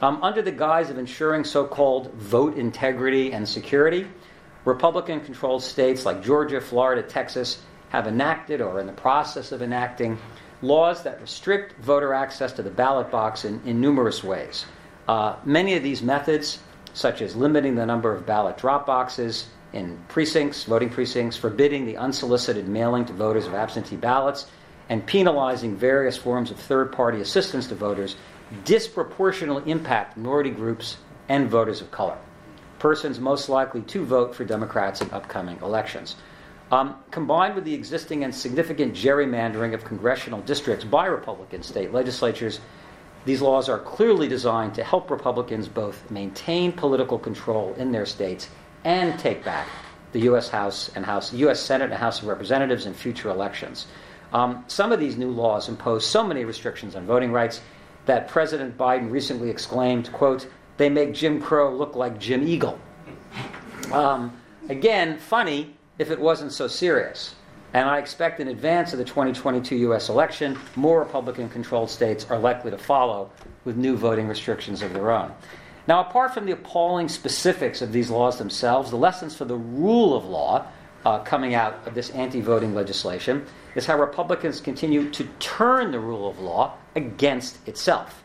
[0.00, 4.06] Um, under the guise of ensuring so called vote integrity and security,
[4.64, 9.60] Republican controlled states like Georgia, Florida, Texas have enacted or are in the process of
[9.60, 10.16] enacting
[10.62, 14.64] laws that restrict voter access to the ballot box in, in numerous ways.
[15.06, 16.60] Uh, many of these methods,
[16.94, 21.98] such as limiting the number of ballot drop boxes in precincts, voting precincts, forbidding the
[21.98, 24.46] unsolicited mailing to voters of absentee ballots,
[24.94, 28.14] and penalizing various forms of third party assistance to voters,
[28.64, 32.16] disproportionately impact minority groups and voters of color,
[32.78, 36.14] persons most likely to vote for Democrats in upcoming elections.
[36.70, 42.60] Um, combined with the existing and significant gerrymandering of congressional districts by Republican state legislatures,
[43.24, 48.48] these laws are clearly designed to help Republicans both maintain political control in their states
[48.84, 49.66] and take back
[50.12, 50.50] the U.S.
[50.50, 51.58] House and House, U.S.
[51.58, 53.88] Senate and House of Representatives in future elections.
[54.34, 57.60] Um, some of these new laws impose so many restrictions on voting rights
[58.06, 62.78] that President Biden recently exclaimed, "quote They make Jim Crow look like Jim Eagle."
[63.92, 64.36] Um,
[64.68, 67.36] again, funny if it wasn't so serious.
[67.72, 70.08] And I expect in advance of the 2022 U.S.
[70.08, 73.30] election, more Republican controlled states are likely to follow
[73.64, 75.32] with new voting restrictions of their own.
[75.86, 80.16] Now, apart from the appalling specifics of these laws themselves, the lessons for the rule
[80.16, 80.66] of law
[81.04, 83.44] uh, coming out of this anti voting legislation
[83.74, 88.22] is how Republicans continue to turn the rule of law against itself.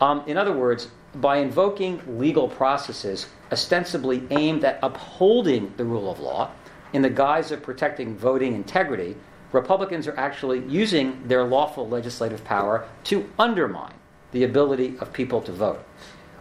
[0.00, 6.18] Um, in other words, by invoking legal processes ostensibly aimed at upholding the rule of
[6.20, 6.50] law,
[6.92, 9.16] in the guise of protecting voting integrity,
[9.52, 13.94] Republicans are actually using their lawful legislative power to undermine
[14.32, 15.84] the ability of people to vote.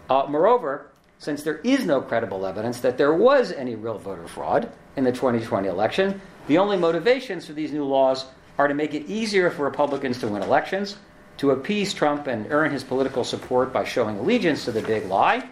[0.09, 0.87] Uh, moreover,
[1.19, 5.11] since there is no credible evidence that there was any real voter fraud in the
[5.11, 8.25] 2020 election, the only motivations for these new laws
[8.57, 10.97] are to make it easier for Republicans to win elections,
[11.37, 15.47] to appease Trump and earn his political support by showing allegiance to the big lie,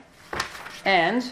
[0.85, 1.31] and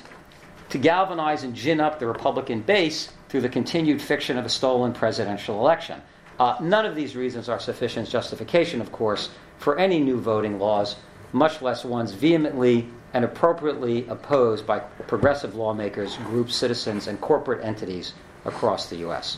[0.70, 4.94] to galvanize and gin up the Republican base through the continued fiction of a stolen
[4.94, 6.02] presidential election.
[6.40, 10.96] Uh, none of these reasons are sufficient justification, of course, for any new voting laws,
[11.34, 18.14] much less ones vehemently and appropriately opposed by progressive lawmakers, groups, citizens, and corporate entities
[18.46, 19.38] across the U.S.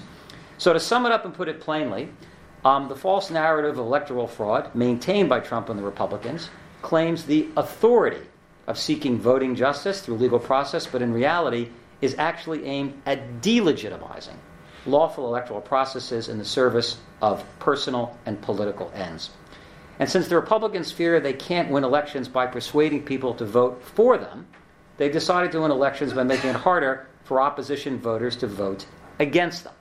[0.62, 2.10] So, to sum it up and put it plainly,
[2.64, 6.52] um, the false narrative of electoral fraud maintained by Trump and the Republicans
[6.84, 8.22] claims the authority
[8.68, 11.70] of seeking voting justice through legal process, but in reality
[12.02, 14.36] is actually aimed at delegitimizing
[14.86, 19.32] lawful electoral processes in the service of personal and political ends.
[19.98, 24.16] And since the Republicans fear they can't win elections by persuading people to vote for
[24.16, 24.46] them,
[24.98, 28.86] they decided to win elections by making it harder for opposition voters to vote
[29.18, 29.74] against them.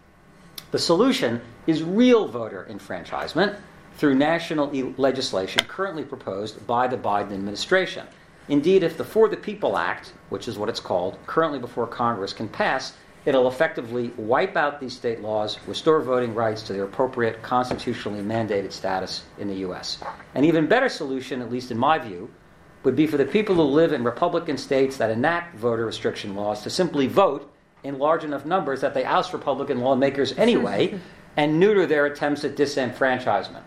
[0.71, 3.57] The solution is real voter enfranchisement
[3.95, 8.07] through national e- legislation currently proposed by the Biden administration.
[8.49, 12.33] Indeed, if the For the People Act, which is what it's called, currently before Congress
[12.33, 17.43] can pass, it'll effectively wipe out these state laws, restore voting rights to their appropriate
[17.43, 19.99] constitutionally mandated status in the U.S.
[20.37, 22.31] An even better solution, at least in my view,
[22.85, 26.63] would be for the people who live in Republican states that enact voter restriction laws
[26.63, 30.99] to simply vote in large enough numbers that they oust Republican lawmakers anyway
[31.37, 33.63] and neuter their attempts at disenfranchisement.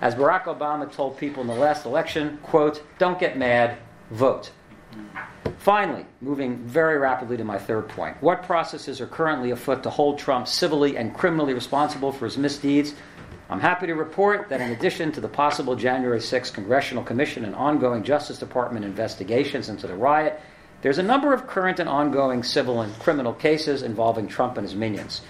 [0.00, 3.78] As Barack Obama told people in the last election, quote, don't get mad,
[4.10, 4.50] vote.
[5.58, 8.16] Finally, moving very rapidly to my third point.
[8.22, 12.94] What processes are currently afoot to hold Trump civilly and criminally responsible for his misdeeds?
[13.48, 17.54] I'm happy to report that in addition to the possible January 6 Congressional Commission and
[17.54, 20.40] ongoing Justice Department investigations into the riot,
[20.86, 24.76] there's a number of current and ongoing civil and criminal cases involving Trump and his
[24.76, 25.20] minions.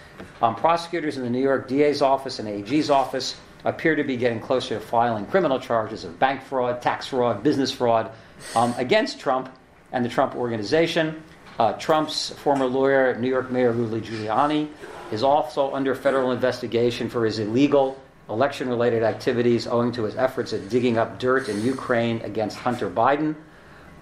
[0.43, 4.39] Um, prosecutors in the New York DA's office and AG's office appear to be getting
[4.39, 8.11] closer to filing criminal charges of bank fraud, tax fraud, business fraud
[8.55, 9.49] um, against Trump
[9.93, 11.23] and the Trump organization.
[11.59, 14.69] Uh, Trump's former lawyer, New York Mayor Rudy Giuliani,
[15.11, 20.53] is also under federal investigation for his illegal election related activities owing to his efforts
[20.53, 23.35] at digging up dirt in Ukraine against Hunter Biden.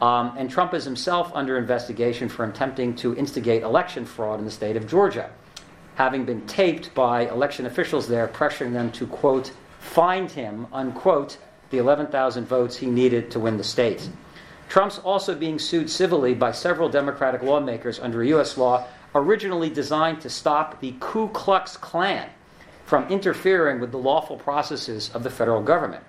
[0.01, 4.51] Um, and Trump is himself under investigation for attempting to instigate election fraud in the
[4.51, 5.31] state of Georgia,
[5.95, 11.39] having been taped by election officials there, pressuring them to, quote, find him, unquote,
[11.71, 14.09] the 11,000 votes he needed to win the state.
[14.69, 18.57] Trump's also being sued civilly by several Democratic lawmakers under U.S.
[18.57, 22.29] law originally designed to stop the Ku Klux Klan
[22.85, 26.03] from interfering with the lawful processes of the federal government.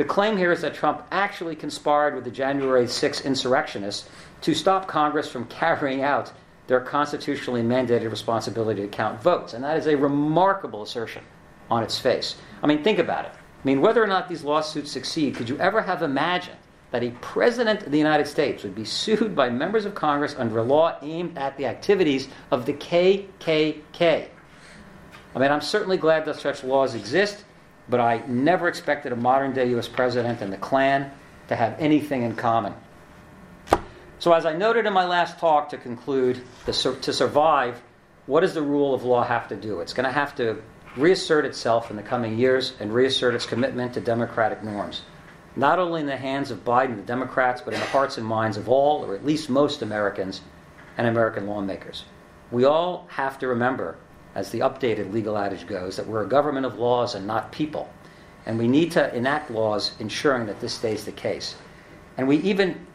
[0.00, 4.08] The claim here is that Trump actually conspired with the January 6 insurrectionists
[4.40, 6.32] to stop Congress from carrying out
[6.68, 9.52] their constitutionally mandated responsibility to count votes.
[9.52, 11.22] And that is a remarkable assertion
[11.70, 12.36] on its face.
[12.62, 13.32] I mean, think about it.
[13.32, 16.56] I mean, whether or not these lawsuits succeed, could you ever have imagined
[16.92, 20.60] that a president of the United States would be sued by members of Congress under
[20.60, 24.28] a law aimed at the activities of the KKK?
[25.34, 27.44] I mean, I'm certainly glad that such laws exist,
[27.90, 29.88] but I never expected a modern day U.S.
[29.88, 31.10] president and the Klan
[31.48, 32.74] to have anything in common.
[34.20, 37.82] So, as I noted in my last talk, to conclude, to survive,
[38.26, 39.80] what does the rule of law have to do?
[39.80, 40.62] It's going to have to
[40.96, 45.02] reassert itself in the coming years and reassert its commitment to democratic norms,
[45.56, 48.26] not only in the hands of Biden and the Democrats, but in the hearts and
[48.26, 50.42] minds of all, or at least most Americans
[50.98, 52.04] and American lawmakers.
[52.50, 53.96] We all have to remember
[54.34, 57.92] as the updated legal adage goes, that we're a government of laws and not people.
[58.46, 61.56] And we need to enact laws ensuring that this stays the case.
[62.16, 62.86] And we even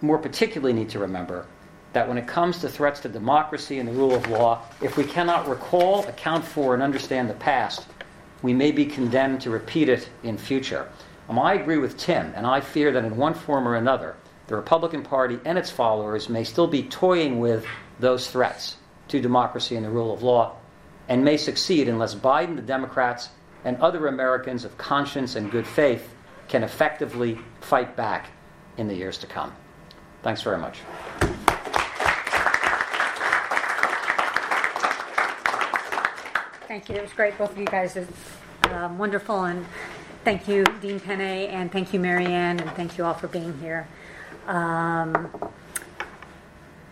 [0.00, 1.46] more particularly need to remember
[1.92, 5.04] that when it comes to threats to democracy and the rule of law, if we
[5.04, 7.86] cannot recall, account for, and understand the past,
[8.42, 10.88] we may be condemned to repeat it in future.
[11.28, 14.16] Um, I agree with Tim, and I fear that in one form or another,
[14.48, 17.64] the Republican Party and its followers may still be toying with
[18.00, 18.76] those threats
[19.08, 20.56] to democracy and the rule of law
[21.08, 23.28] and may succeed unless Biden, the Democrats,
[23.64, 26.14] and other Americans of conscience and good faith
[26.48, 28.30] can effectively fight back
[28.76, 29.52] in the years to come.
[30.22, 30.78] Thanks very much.
[36.66, 36.96] Thank you.
[36.96, 37.38] It was great.
[37.38, 38.06] Both of you guys are
[38.72, 39.44] um, wonderful.
[39.44, 39.64] And
[40.24, 43.86] thank you, Dean Penne, and thank you, Marianne, and thank you all for being here.
[44.46, 45.30] Um,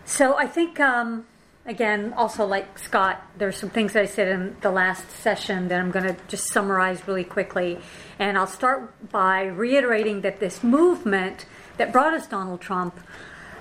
[0.05, 0.79] so I think.
[0.79, 1.27] Um,
[1.65, 5.91] again, also like Scott, there's some things I said in the last session that I'm
[5.91, 7.79] going to just summarize really quickly.
[8.19, 11.47] And I'll start by reiterating that this movement
[11.77, 12.99] that brought us Donald Trump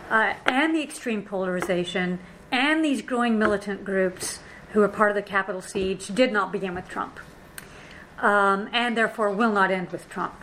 [0.09, 2.19] uh, and the extreme polarization
[2.51, 4.39] and these growing militant groups
[4.71, 7.19] who are part of the Capitol siege did not begin with Trump.
[8.19, 10.35] Um, and therefore will not end with Trump.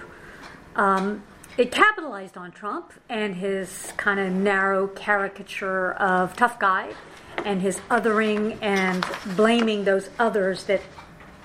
[0.75, 1.23] Um,
[1.57, 6.93] it capitalized on Trump and his kind of narrow caricature of tough guy
[7.45, 9.05] and his othering and
[9.37, 10.83] blaming those others that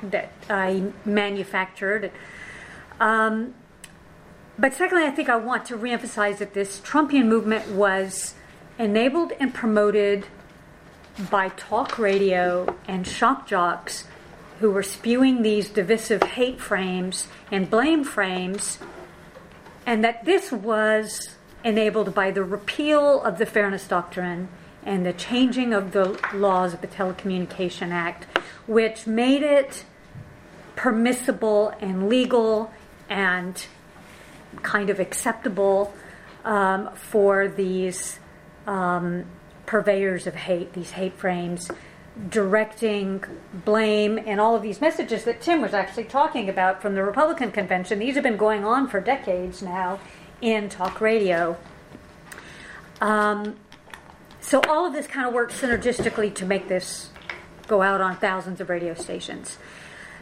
[0.01, 2.11] that I manufactured.
[2.99, 3.53] Um,
[4.59, 8.35] but secondly, I think I want to reemphasize that this Trumpian movement was
[8.77, 10.27] enabled and promoted
[11.29, 14.05] by talk radio and shock jocks
[14.59, 18.79] who were spewing these divisive hate frames and blame frames,
[19.85, 24.49] and that this was enabled by the repeal of the Fairness Doctrine
[24.85, 28.25] and the changing of the laws of the Telecommunication Act,
[28.67, 29.85] which made it
[30.75, 32.71] permissible and legal
[33.09, 33.65] and
[34.61, 35.93] kind of acceptable
[36.45, 38.19] um, for these
[38.67, 39.25] um,
[39.65, 41.69] purveyors of hate, these hate frames,
[42.29, 43.23] directing
[43.65, 47.51] blame and all of these messages that Tim was actually talking about from the Republican
[47.51, 47.97] convention.
[47.97, 49.99] These have been going on for decades now
[50.41, 51.57] in talk radio.
[53.01, 53.55] Um,
[54.43, 57.09] so all of this kind of works synergistically to make this
[57.67, 59.57] go out on thousands of radio stations.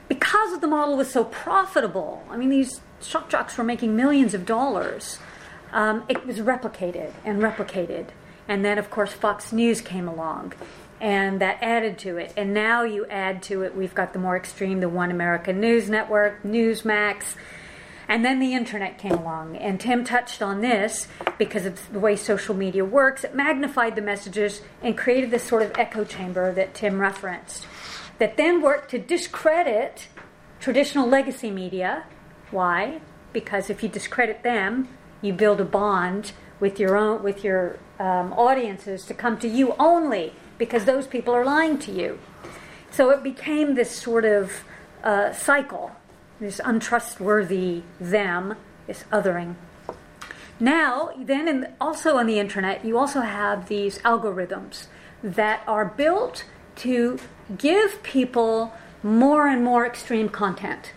[0.07, 4.45] Because the model was so profitable, I mean, these shock jocks were making millions of
[4.45, 5.17] dollars.
[5.71, 8.09] Um, it was replicated and replicated.
[8.47, 10.53] And then, of course, Fox News came along
[10.99, 12.31] and that added to it.
[12.37, 15.89] And now you add to it, we've got the more extreme, the One American News
[15.89, 17.35] Network, Newsmax,
[18.11, 19.55] and then the internet came along.
[19.55, 21.07] And Tim touched on this
[21.37, 23.23] because of the way social media works.
[23.23, 27.65] It magnified the messages and created this sort of echo chamber that Tim referenced,
[28.19, 30.09] that then worked to discredit
[30.59, 32.03] traditional legacy media.
[32.51, 32.99] Why?
[33.31, 34.89] Because if you discredit them,
[35.21, 39.73] you build a bond with your own with your um, audiences to come to you
[39.79, 42.19] only because those people are lying to you.
[42.89, 44.65] So it became this sort of
[45.01, 45.95] uh, cycle,
[46.41, 48.55] this untrustworthy them,
[48.87, 49.55] this othering.
[50.59, 54.87] Now, then, in, also on the internet, you also have these algorithms
[55.23, 56.43] that are built
[56.77, 57.19] to
[57.57, 58.73] give people
[59.03, 60.93] more and more extreme content.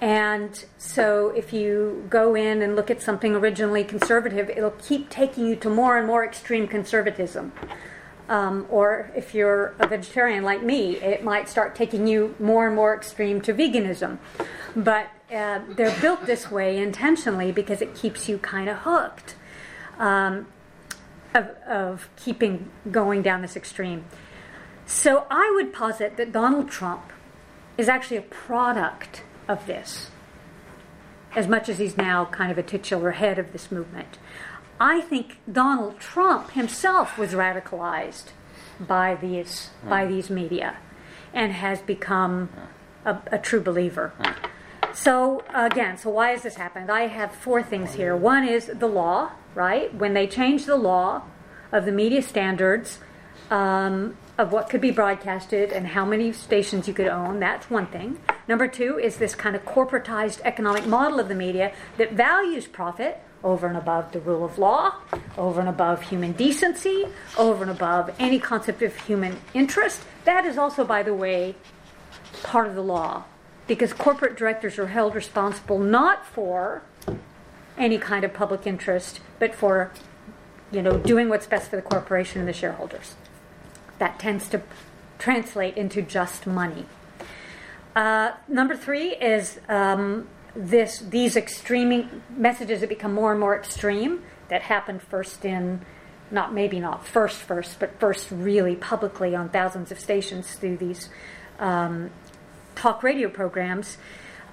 [0.00, 5.46] And so, if you go in and look at something originally conservative, it'll keep taking
[5.46, 7.52] you to more and more extreme conservatism.
[8.28, 12.74] Um, or if you're a vegetarian like me, it might start taking you more and
[12.74, 14.18] more extreme to veganism.
[14.74, 19.34] But uh, they're built this way intentionally because it keeps you kind of hooked
[19.98, 20.46] um,
[21.34, 24.04] of, of keeping going down this extreme.
[24.86, 27.12] So I would posit that Donald Trump
[27.76, 30.10] is actually a product of this,
[31.34, 34.18] as much as he's now kind of a titular head of this movement.
[34.80, 38.30] I think Donald Trump himself was radicalized
[38.80, 39.88] by these mm.
[39.88, 40.76] by these media,
[41.32, 42.50] and has become
[43.04, 44.12] a, a true believer.
[44.18, 44.34] Mm.
[44.94, 46.90] So again, so why has this happened?
[46.90, 48.16] I have four things here.
[48.16, 49.92] One is the law, right?
[49.94, 51.22] When they changed the law
[51.72, 53.00] of the media standards
[53.50, 57.86] um, of what could be broadcasted and how many stations you could own, that's one
[57.86, 58.18] thing.
[58.46, 63.20] Number two is this kind of corporatized economic model of the media that values profit
[63.44, 64.94] over and above the rule of law,
[65.36, 67.04] over and above human decency,
[67.36, 70.00] over and above any concept of human interest.
[70.24, 71.54] That is also, by the way,
[72.42, 73.24] part of the law,
[73.66, 76.82] because corporate directors are held responsible not for
[77.76, 79.92] any kind of public interest, but for
[80.72, 83.14] you know doing what's best for the corporation and the shareholders.
[83.98, 84.62] That tends to
[85.18, 86.86] translate into just money.
[87.94, 90.26] Uh, number three is um,
[90.56, 95.80] this these extreme messages that become more and more extreme that happened first in
[96.30, 101.08] not maybe not first first but first really publicly on thousands of stations through these
[101.58, 102.10] um,
[102.74, 103.98] talk radio programs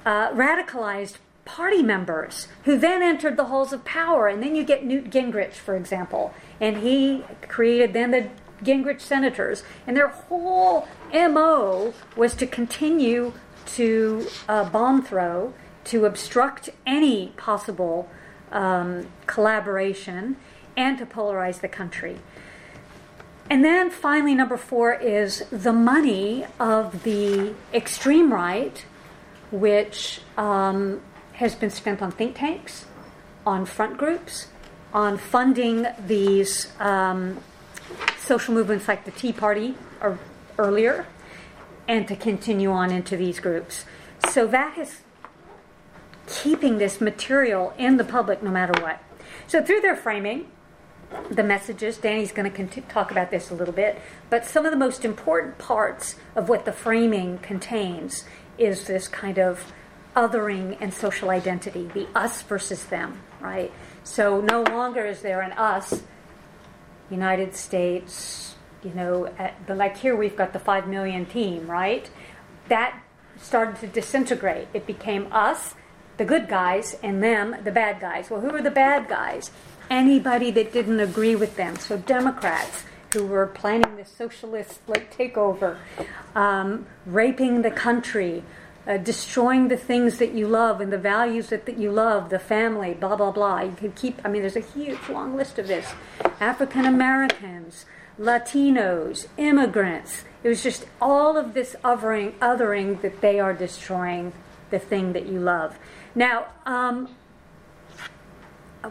[0.05, 4.27] uh, radicalized party members who then entered the halls of power.
[4.27, 8.29] And then you get newt gingrich for example and he created then the
[8.63, 9.63] gingrich senators.
[9.87, 13.33] And their whole mo was to continue
[13.65, 15.53] to uh, bomb throw
[15.85, 18.09] to obstruct any possible
[18.51, 20.37] um, collaboration
[20.77, 22.19] and to polarize the country.
[23.49, 28.85] And then finally, number four is the money of the extreme right,
[29.51, 31.01] which um,
[31.33, 32.85] has been spent on think tanks,
[33.45, 34.47] on front groups,
[34.93, 37.39] on funding these um,
[38.19, 40.17] social movements like the Tea Party or
[40.57, 41.05] earlier,
[41.87, 43.83] and to continue on into these groups.
[44.29, 45.01] So that has
[46.27, 49.01] keeping this material in the public no matter what.
[49.47, 50.49] So, through their framing,
[51.29, 53.99] the messages, Danny's going to talk about this a little bit,
[54.29, 58.23] but some of the most important parts of what the framing contains
[58.57, 59.73] is this kind of
[60.15, 63.71] othering and social identity, the us versus them, right?
[64.03, 66.03] So, no longer is there an us,
[67.09, 72.09] United States, you know, at, like here we've got the 5 million team, right?
[72.67, 73.01] That
[73.37, 74.67] started to disintegrate.
[74.73, 75.75] It became us
[76.21, 78.29] the good guys and them, the bad guys.
[78.29, 79.49] Well, who are the bad guys?
[79.89, 81.77] Anybody that didn't agree with them.
[81.77, 85.79] So Democrats who were planning the socialist like takeover,
[86.35, 88.43] um, raping the country,
[88.85, 92.37] uh, destroying the things that you love and the values that, that you love, the
[92.37, 93.61] family, blah, blah, blah.
[93.61, 95.91] You could keep, I mean, there's a huge long list of this.
[96.39, 97.85] African Americans,
[98.19, 100.23] Latinos, immigrants.
[100.43, 104.33] It was just all of this othering, othering that they are destroying
[104.69, 105.77] the thing that you love.
[106.15, 107.09] Now, um,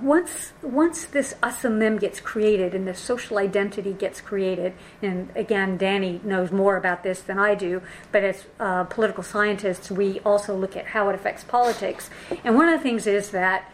[0.02, 5.30] once once this us and them gets created and this social identity gets created, and
[5.34, 10.20] again, Danny knows more about this than I do, but as uh, political scientists, we
[10.20, 12.08] also look at how it affects politics.
[12.44, 13.70] And one of the things is that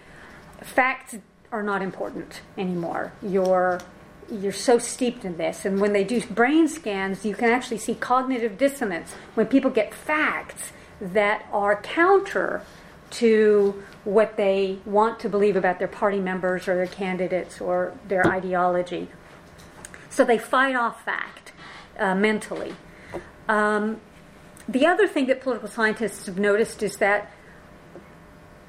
[0.62, 1.16] facts
[1.52, 3.12] are not important anymore.
[3.22, 3.80] You're
[4.30, 7.94] you're so steeped in this, and when they do brain scans, you can actually see
[7.94, 12.62] cognitive dissonance when people get facts that are counter
[13.10, 18.26] to what they want to believe about their party members or their candidates or their
[18.26, 19.08] ideology.
[20.10, 21.52] So they fight off fact
[21.98, 22.74] uh, mentally.
[23.48, 24.00] Um,
[24.68, 27.30] the other thing that political scientists have noticed is that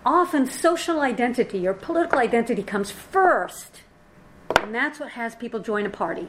[0.05, 3.81] often social identity or political identity comes first,
[4.55, 6.27] and that's what has people join a party.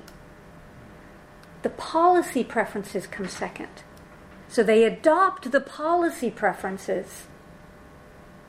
[1.62, 3.82] The policy preferences come second.
[4.48, 7.26] So they adopt the policy preferences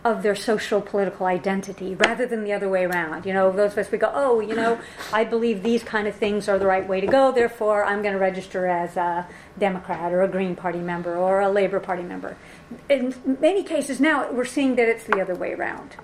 [0.04, 3.26] of their social political identity rather than the other way around.
[3.26, 4.80] You know, those of us we go, oh, you know,
[5.12, 8.14] I believe these kind of things are the right way to go, therefore I'm going
[8.14, 9.28] to register as a
[9.58, 12.38] Democrat or a Green Party member or a Labor Party member.
[12.88, 15.98] In many cases now, we're seeing that it's the other way around.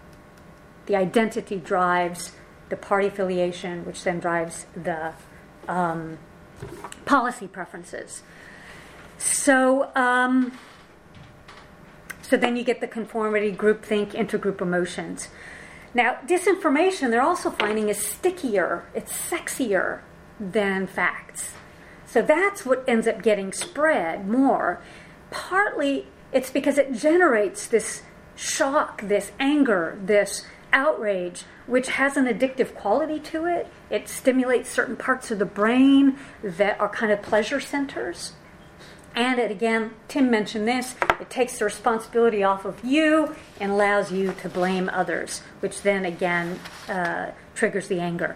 [0.87, 2.33] The identity drives
[2.69, 5.13] the party affiliation, which then drives the
[5.67, 6.17] um,
[7.05, 8.23] policy preferences.
[9.17, 10.51] So, um,
[12.27, 15.27] so then you get the conformity, groupthink, intergroup emotions.
[15.93, 20.01] Now, disinformation, they're also finding is stickier, it's sexier
[20.39, 21.51] than facts.
[22.05, 24.81] So that's what ends up getting spread more.
[25.31, 28.01] Partly it's because it generates this
[28.35, 33.67] shock, this anger, this outrage, which has an addictive quality to it.
[33.89, 38.33] It stimulates certain parts of the brain that are kind of pleasure centers.
[39.15, 44.11] And it again, Tim mentioned this, it takes the responsibility off of you and allows
[44.11, 46.59] you to blame others, which then again
[46.89, 48.35] uh, triggers the anger.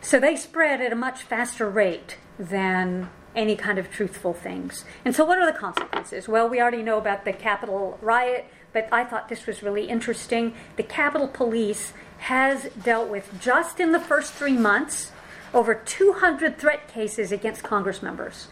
[0.00, 4.84] So they spread at a much faster rate than any kind of truthful things.
[5.04, 6.26] And so, what are the consequences?
[6.26, 10.54] Well, we already know about the Capitol riot, but I thought this was really interesting.
[10.76, 15.12] The Capitol Police has dealt with, just in the first three months,
[15.52, 18.48] over 200 threat cases against Congress members.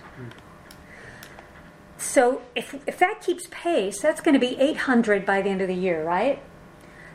[1.98, 5.68] So if, if that keeps pace, that's going to be 800 by the end of
[5.68, 6.42] the year, right?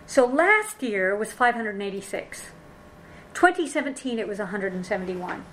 [0.06, 2.42] So last year was 586.
[3.34, 5.46] 2017 it was 171.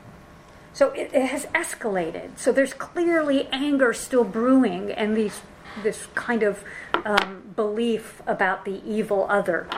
[0.72, 2.38] So it, it has escalated.
[2.38, 5.40] So there's clearly anger still brewing and these
[5.82, 6.64] this kind of
[7.04, 9.68] um, belief about the evil other.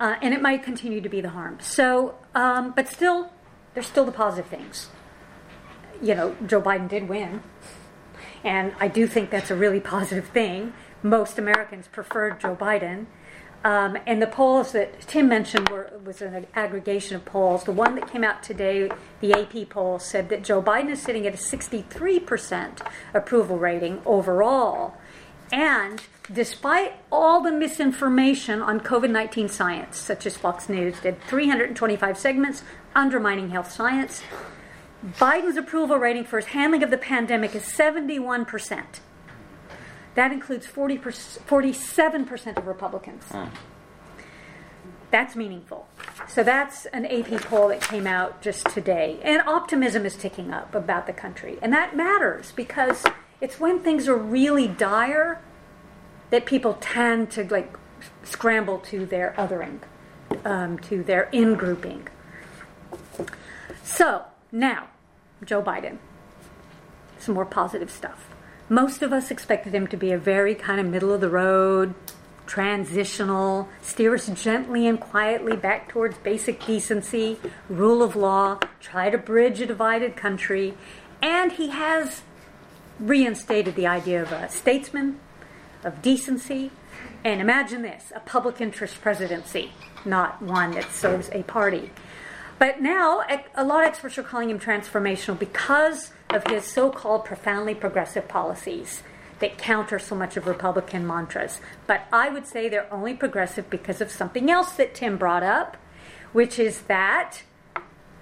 [0.00, 1.58] Uh, and it might continue to be the harm.
[1.60, 3.30] So, um, but still,
[3.74, 4.88] there's still the positive things.
[6.00, 7.42] You know, Joe Biden did win.
[8.44, 10.72] And I do think that's a really positive thing.
[11.02, 13.06] Most Americans preferred Joe Biden.
[13.64, 17.64] Um, and the polls that Tim mentioned were, was an aggregation of polls.
[17.64, 18.88] The one that came out today,
[19.20, 24.96] the AP poll, said that Joe Biden is sitting at a 63% approval rating overall.
[25.50, 32.16] And despite all the misinformation on COVID 19 science, such as Fox News did 325
[32.16, 32.62] segments
[32.94, 34.22] undermining health science,
[35.04, 38.84] Biden's approval rating for his handling of the pandemic is 71%.
[40.14, 43.24] That includes 40 47% of Republicans.
[43.30, 43.50] Mm.
[45.10, 45.88] That's meaningful.
[46.26, 49.18] So that's an AP poll that came out just today.
[49.22, 51.58] And optimism is ticking up about the country.
[51.62, 53.04] And that matters because
[53.40, 55.40] it's when things are really dire
[56.30, 57.78] that people tend to like
[58.22, 59.78] scramble to their othering,
[60.44, 62.08] um, to their in grouping.
[63.82, 64.88] So, now,
[65.44, 65.98] Joe Biden.
[67.18, 68.28] Some more positive stuff.
[68.68, 71.94] Most of us expected him to be a very kind of middle of the road,
[72.46, 77.38] transitional, steer us gently and quietly back towards basic decency,
[77.68, 80.74] rule of law, try to bridge a divided country.
[81.22, 82.22] And he has
[82.98, 85.20] reinstated the idea of a statesman,
[85.84, 86.70] of decency,
[87.24, 89.72] and imagine this a public interest presidency,
[90.04, 91.90] not one that serves a party.
[92.58, 93.22] But now,
[93.54, 98.26] a lot of experts are calling him transformational because of his so called profoundly progressive
[98.26, 99.02] policies
[99.38, 101.60] that counter so much of Republican mantras.
[101.86, 105.76] But I would say they're only progressive because of something else that Tim brought up,
[106.32, 107.42] which is that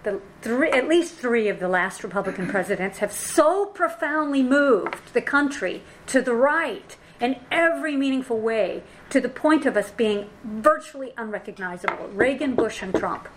[0.02, 5.22] the three, at least three of the last Republican presidents have so profoundly moved the
[5.22, 11.12] country to the right in every meaningful way to the point of us being virtually
[11.16, 13.28] unrecognizable Reagan, Bush, and Trump.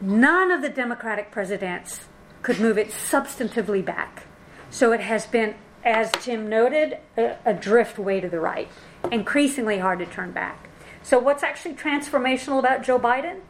[0.00, 2.06] None of the Democratic presidents
[2.42, 4.26] could move it substantively back.
[4.70, 8.68] So it has been, as Jim noted, a, a drift way to the right,
[9.10, 10.68] increasingly hard to turn back.
[11.02, 13.40] So, what's actually transformational about Joe Biden?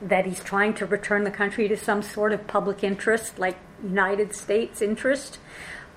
[0.00, 4.34] That he's trying to return the country to some sort of public interest, like United
[4.34, 5.38] States interest,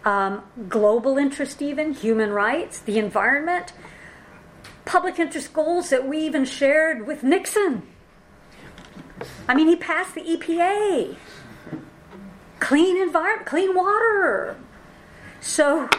[0.03, 3.73] um, global interest, even human rights, the environment,
[4.85, 7.83] public interest goals that we even shared with Nixon.
[9.47, 11.15] I mean, he passed the EPA,
[12.59, 14.57] clean environment, clean water.
[15.41, 15.89] So,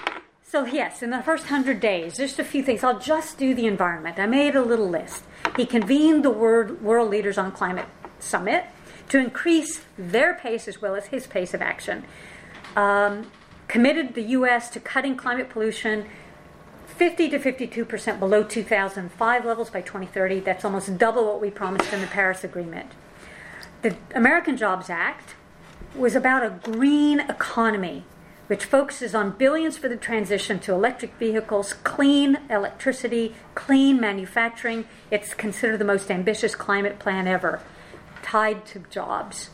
[0.42, 2.84] so yes, in the first hundred days, just a few things.
[2.84, 4.18] I'll just do the environment.
[4.18, 5.24] I made a little list.
[5.56, 7.86] He convened the World, World Leaders on Climate
[8.18, 8.64] Summit
[9.08, 12.04] to increase their pace as well as his pace of action.
[12.76, 13.30] Um,
[13.66, 14.70] committed the U.S.
[14.70, 16.06] to cutting climate pollution
[16.86, 20.40] 50 to 52 percent below 2005 levels by 2030.
[20.40, 22.90] That's almost double what we promised in the Paris Agreement.
[23.80, 25.36] The American Jobs Act
[25.94, 28.04] was about a green economy,
[28.48, 34.86] which focuses on billions for the transition to electric vehicles, clean electricity, clean manufacturing.
[35.12, 37.60] It's considered the most ambitious climate plan ever,
[38.22, 39.50] tied to jobs.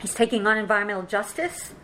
[0.00, 1.74] He's taking on environmental justice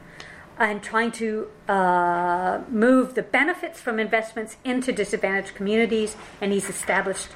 [0.58, 7.28] and trying to uh, move the benefits from investments into disadvantaged communities, and he's established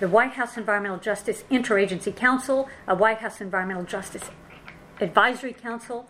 [0.00, 4.30] the White House Environmental Justice Interagency Council, a White House Environmental Justice
[5.00, 6.08] Advisory Council,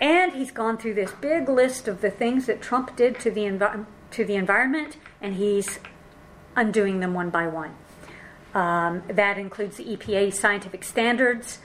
[0.00, 3.42] and he's gone through this big list of the things that Trump did to the,
[3.42, 5.78] envi- to the environment, and he's
[6.56, 7.74] undoing them one by one.
[8.54, 11.60] Um, that includes the EPA scientific standards,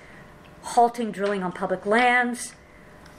[0.62, 2.54] halting drilling on public lands,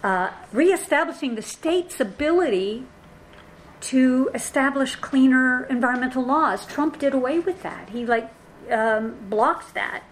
[0.02, 2.86] uh, reestablishing the state's ability
[3.80, 6.66] to establish cleaner environmental laws.
[6.66, 7.90] Trump did away with that.
[7.90, 8.30] He like
[8.70, 10.02] um, blocked that.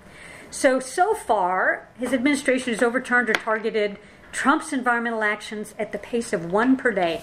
[0.51, 3.99] So so far, his administration has overturned or targeted
[4.33, 7.23] Trump's environmental actions at the pace of one per day,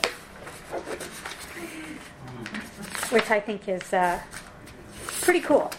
[3.09, 4.19] which I think is uh,
[5.21, 5.71] pretty cool.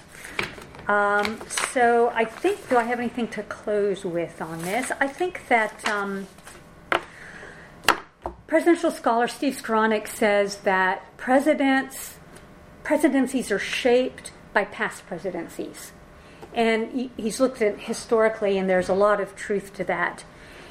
[0.87, 1.41] Um,
[1.73, 4.93] so I think, do I have anything to close with on this?
[5.01, 5.87] I think that.
[5.89, 6.27] Um,
[8.55, 12.19] presidential scholar Steve Skowronek says that presidents
[12.85, 15.91] presidencies are shaped by past presidencies.
[16.55, 20.23] And he's looked at historically, and there's a lot of truth to that.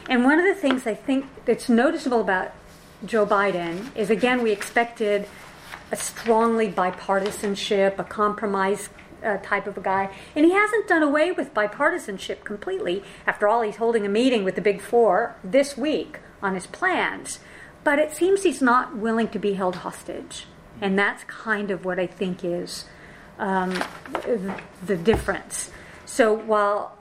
[0.08, 2.54] And one of the things I think that's noticeable about
[3.06, 5.28] Joe Biden is again, we expected
[5.92, 8.88] a strongly bipartisanship, a compromise
[9.22, 10.10] uh, type of a guy.
[10.38, 13.04] And he hasn't done away with bipartisanship completely.
[13.28, 17.40] After all, he's holding a meeting with the Big Four this week on his plans.
[17.84, 20.46] But it seems he's not willing to be held hostage.
[20.82, 22.86] And that's kind of what I think is
[23.40, 23.82] um,
[24.86, 25.72] the difference.
[26.06, 26.98] So while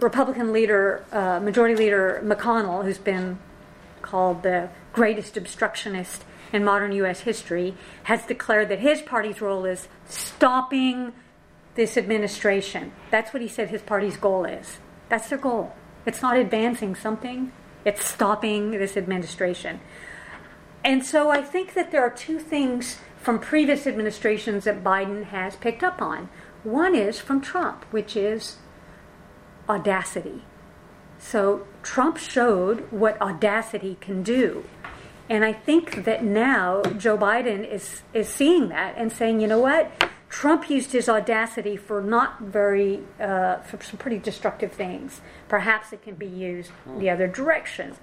[0.00, 3.38] Republican leader, uh, Majority Leader McConnell, who's been
[4.02, 7.20] called the greatest obstructionist in modern U.S.
[7.20, 7.74] history,
[8.04, 11.12] has declared that his party's role is stopping
[11.74, 12.92] this administration.
[13.10, 14.78] That's what he said his party's goal is.
[15.08, 15.74] That's their goal.
[16.04, 17.52] It's not advancing something,
[17.84, 19.80] it's stopping this administration.
[20.84, 25.56] And so I think that there are two things from previous administrations that Biden has
[25.56, 26.28] picked up on.
[26.64, 28.56] One is from Trump, which is
[29.68, 30.42] audacity.
[31.18, 34.64] So Trump showed what audacity can do.
[35.28, 39.60] And I think that now Joe Biden is, is seeing that and saying, you know
[39.60, 39.90] what?
[40.32, 45.20] Trump used his audacity for not very, uh, for some pretty destructive things.
[45.46, 47.94] Perhaps it can be used the other direction.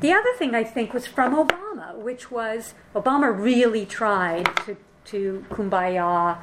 [0.00, 5.44] The other thing I think was from Obama, which was Obama really tried to, to
[5.50, 6.38] kumbaya,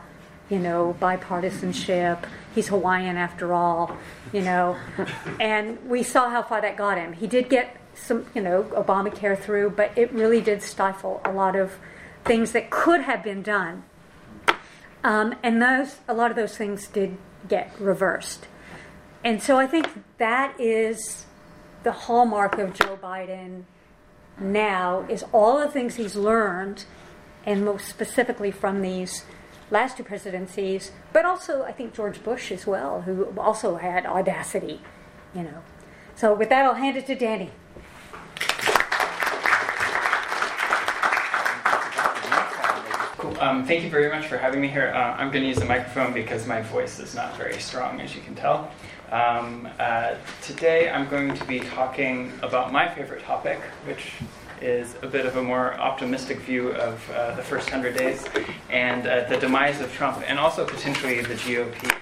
[0.51, 2.23] you know, bipartisanship.
[2.53, 3.97] He's Hawaiian after all,
[4.31, 4.77] you know.
[5.39, 7.13] And we saw how far that got him.
[7.13, 11.55] He did get some, you know, Obamacare through, but it really did stifle a lot
[11.55, 11.79] of
[12.23, 13.85] things that could have been done
[15.05, 17.15] um, and those, a lot of those things did
[17.47, 18.47] get reversed.
[19.23, 19.87] And so I think
[20.17, 21.27] that is
[21.83, 23.65] the hallmark of Joe Biden
[24.39, 26.85] now is all the things he's learned,
[27.45, 29.25] and most specifically from these
[29.69, 34.81] last two presidencies, but also I think George Bush as well, who also had audacity,
[35.35, 35.61] you know.
[36.15, 37.51] So with that, I'll hand it to Danny.
[43.39, 44.93] Um, thank you very much for having me here.
[44.95, 48.15] Uh, I'm going to use the microphone because my voice is not very strong, as
[48.15, 48.71] you can tell.
[49.11, 54.13] Um, uh, today, I'm going to be talking about my favorite topic, which
[54.61, 58.25] is a bit of a more optimistic view of uh, the first 100 days
[58.69, 61.93] and uh, the demise of Trump, and also potentially the GOP.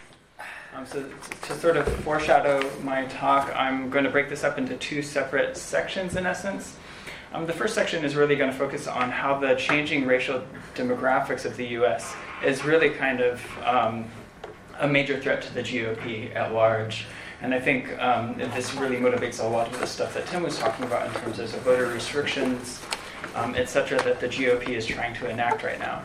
[0.75, 1.09] Um, so,
[1.43, 5.57] to sort of foreshadow my talk, I'm going to break this up into two separate
[5.57, 6.77] sections in essence.
[7.33, 10.43] Um, the first section is really going to focus on how the changing racial
[10.75, 12.15] demographics of the U.S.
[12.45, 14.05] is really kind of um,
[14.79, 17.07] a major threat to the GOP at large.
[17.41, 20.59] And I think um, this really motivates a lot of the stuff that Tim was
[20.59, 22.79] talking about in terms of voter restrictions,
[23.33, 26.03] um, et cetera, that the GOP is trying to enact right now.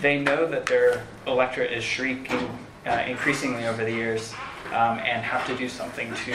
[0.00, 2.56] They know that their electorate is shrinking
[2.86, 4.32] uh, increasingly over the years
[4.68, 6.34] um, and have to do something to,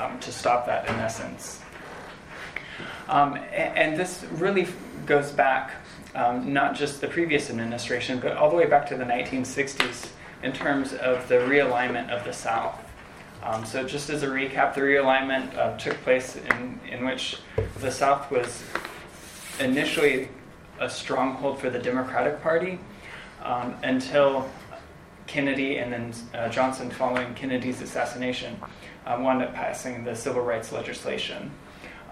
[0.00, 1.60] um, to stop that in essence.
[3.08, 4.66] Um, and, this really
[5.06, 5.72] goes back
[6.14, 10.10] um, not just the previous administration, but all the way back to the 1960s
[10.42, 12.78] in terms of the realignment of the South.
[13.42, 17.38] Um, so, just as a recap, the realignment uh, took place in, in which
[17.80, 18.62] the South was
[19.58, 20.28] initially
[20.78, 22.78] a stronghold for the Democratic Party
[23.42, 24.48] um, until
[25.26, 28.60] Kennedy and then uh, Johnson, following Kennedy's assassination,
[29.06, 31.50] um, wound up passing the civil rights legislation.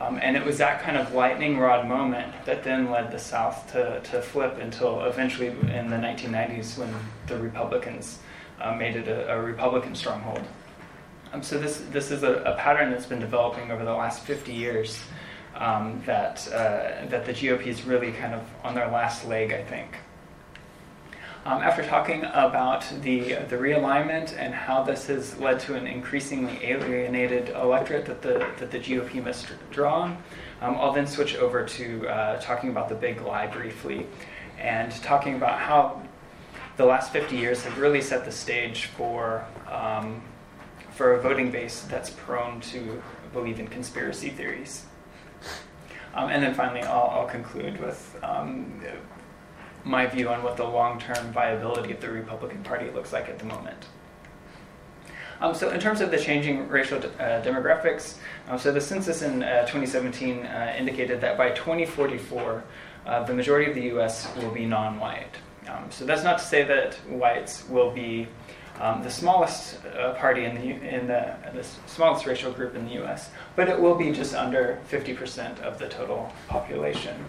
[0.00, 3.70] Um, and it was that kind of lightning rod moment that then led the South
[3.72, 6.92] to, to flip until eventually in the 1990s when
[7.26, 8.18] the Republicans
[8.62, 10.42] uh, made it a, a Republican stronghold.
[11.32, 14.52] Um, so this, this is a, a, pattern that's been developing over the last 50
[14.52, 15.00] years
[15.54, 19.62] um, that, uh, that the GOP is really kind of on their last leg, I
[19.62, 19.96] think.
[21.46, 26.58] Um, after talking about the, the realignment and how this has led to an increasingly
[26.62, 30.14] alienated electorate that the, that the GOP must draw
[30.62, 34.06] um, I'll then switch over to uh, talking about the big lie briefly
[34.58, 36.02] and talking about how
[36.76, 40.22] the last 50 years have really set the stage for, um,
[40.90, 44.84] for a voting base that's prone to believe in conspiracy theories.
[46.14, 48.82] Um, and then finally, I'll, I'll conclude with um,
[49.84, 53.44] my view on what the long-term viability of the Republican Party looks like at the
[53.44, 53.86] moment.
[55.40, 58.16] Um, so, in terms of the changing racial uh, demographics,
[58.48, 62.62] um, so the census in uh, 2017 uh, indicated that by 2044,
[63.06, 64.28] uh, the majority of the U.S.
[64.36, 65.36] will be non-white.
[65.66, 68.28] Um, so that's not to say that whites will be
[68.80, 72.94] um, the smallest uh, party in the in the, the smallest racial group in the
[72.94, 77.24] U.S., but it will be just under 50% of the total population.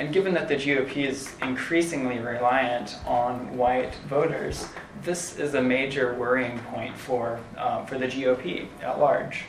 [0.00, 4.66] And given that the GOP is increasingly reliant on white voters,
[5.02, 9.44] this is a major worrying point for, um, for the GOP at large.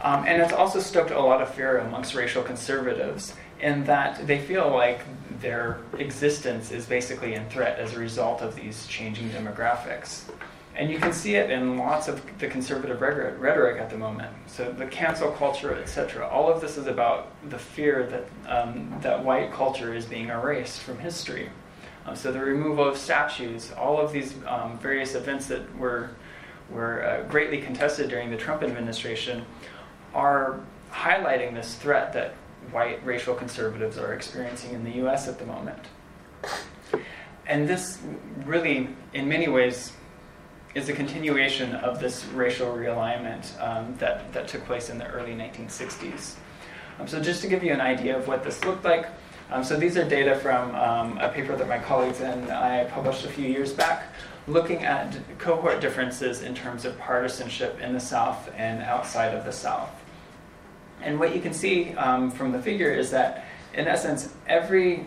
[0.00, 4.38] Um, and it's also stoked a lot of fear amongst racial conservatives in that they
[4.38, 5.00] feel like
[5.40, 10.22] their existence is basically in threat as a result of these changing demographics.
[10.76, 14.30] And you can see it in lots of the conservative rhetoric at the moment.
[14.46, 16.28] So the cancel culture, etc.
[16.28, 20.80] All of this is about the fear that um, that white culture is being erased
[20.80, 21.48] from history.
[22.04, 26.10] Um, so the removal of statues, all of these um, various events that were
[26.68, 29.46] were uh, greatly contested during the Trump administration,
[30.12, 30.60] are
[30.92, 32.34] highlighting this threat that
[32.70, 35.26] white racial conservatives are experiencing in the U.S.
[35.26, 35.78] at the moment.
[37.46, 37.98] And this
[38.44, 39.92] really, in many ways,
[40.76, 45.32] is a continuation of this racial realignment um, that, that took place in the early
[45.32, 46.34] 1960s.
[47.00, 49.06] Um, so, just to give you an idea of what this looked like,
[49.50, 53.24] um, so these are data from um, a paper that my colleagues and I published
[53.24, 54.12] a few years back,
[54.46, 59.52] looking at cohort differences in terms of partisanship in the South and outside of the
[59.52, 59.90] South.
[61.00, 63.46] And what you can see um, from the figure is that
[63.76, 65.04] in essence, every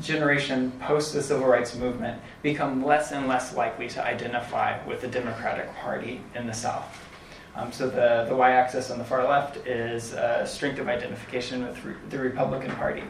[0.00, 5.08] generation post the civil rights movement become less and less likely to identify with the
[5.08, 7.04] Democratic Party in the South.
[7.56, 11.84] Um, so the, the y-axis on the far left is uh, strength of identification with
[11.84, 13.02] re- the Republican Party.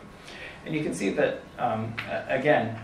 [0.65, 1.95] And you can see that, um,
[2.29, 2.79] again,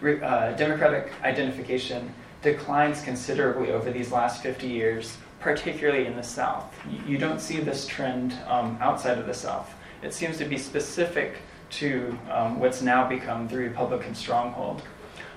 [0.00, 6.72] re- uh, Democratic identification declines considerably over these last 50 years, particularly in the South.
[6.88, 10.56] You, you don't see this trend um, outside of the South it seems to be
[10.58, 11.36] specific
[11.70, 14.82] to um, what's now become the Republican stronghold.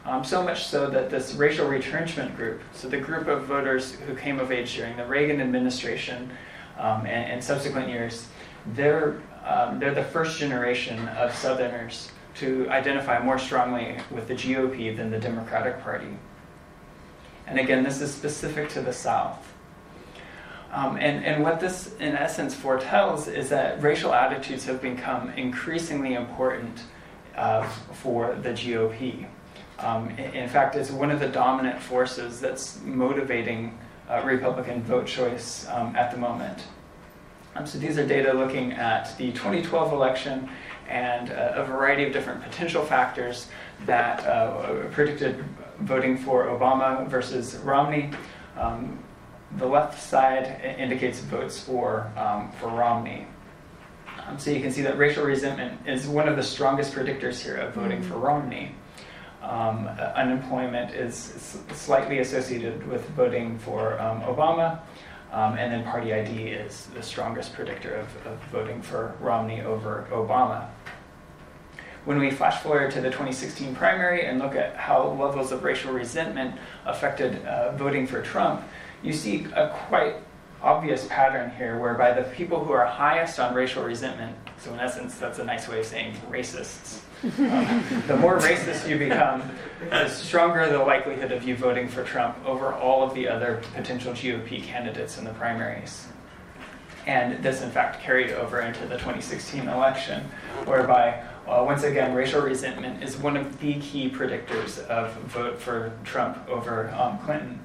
[0.05, 4.15] Um, so much so that this racial retrenchment group, so the group of voters who
[4.15, 6.29] came of age during the Reagan administration
[6.77, 8.27] um, and, and, subsequent years,
[8.73, 14.95] they're, um, they're the first generation of Southerners to identify more strongly with the GOP
[14.97, 16.17] than the Democratic Party.
[17.47, 19.52] And again, this is specific to the South.
[20.73, 26.15] Um, and, and what this, in essence, foretells is that racial attitudes have become increasingly
[26.15, 26.81] important
[27.35, 29.27] uh, for the GOP.
[29.77, 33.77] Um, in, fact, it's one of the dominant forces that's motivating
[34.09, 36.63] uh, Republican vote choice um, at the moment.
[37.55, 40.49] Um, so these are data looking at the 2012 election
[40.89, 43.47] and uh, a variety of different potential factors
[43.85, 45.43] that uh, predicted
[45.81, 48.09] voting for Obama versus Romney.
[48.57, 49.02] Um,
[49.57, 53.27] the left side indicates votes for, um, for Romney.
[54.25, 57.57] Um, so you can see that racial resentment is one of the strongest predictors here
[57.57, 58.73] of voting for Romney.
[59.41, 64.79] Um, uh, unemployment is slightly associated with voting for um, Obama,
[65.33, 70.07] um, and then party ID is the strongest predictor of, of voting for Romney over
[70.11, 70.69] Obama.
[72.05, 75.91] When we flash forward to the 2016 primary and look at how levels of racial
[75.91, 78.61] resentment affected uh, voting for Trump,
[79.03, 80.15] you see a quite
[80.61, 85.15] obvious pattern here whereby the people who are highest on racial resentment, so in essence,
[85.15, 89.43] that's a nice way of saying racists, um, the more racist you become,
[89.89, 94.13] the stronger the likelihood of you voting for Trump over all of the other potential
[94.13, 96.07] GOP candidates in the primaries.
[97.05, 100.23] And this, in fact, carried over into the 2016 election,
[100.63, 105.91] whereby, uh, once again, racial resentment is one of the key predictors of vote for
[106.05, 107.59] Trump over um, Clinton.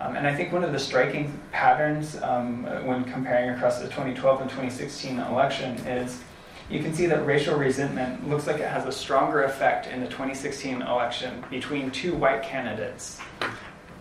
[0.00, 4.40] Um, and I think one of the striking patterns um, when comparing across the 2012
[4.42, 6.20] and 2016 election is
[6.70, 10.06] you can see that racial resentment looks like it has a stronger effect in the
[10.06, 13.20] 2016 election between two white candidates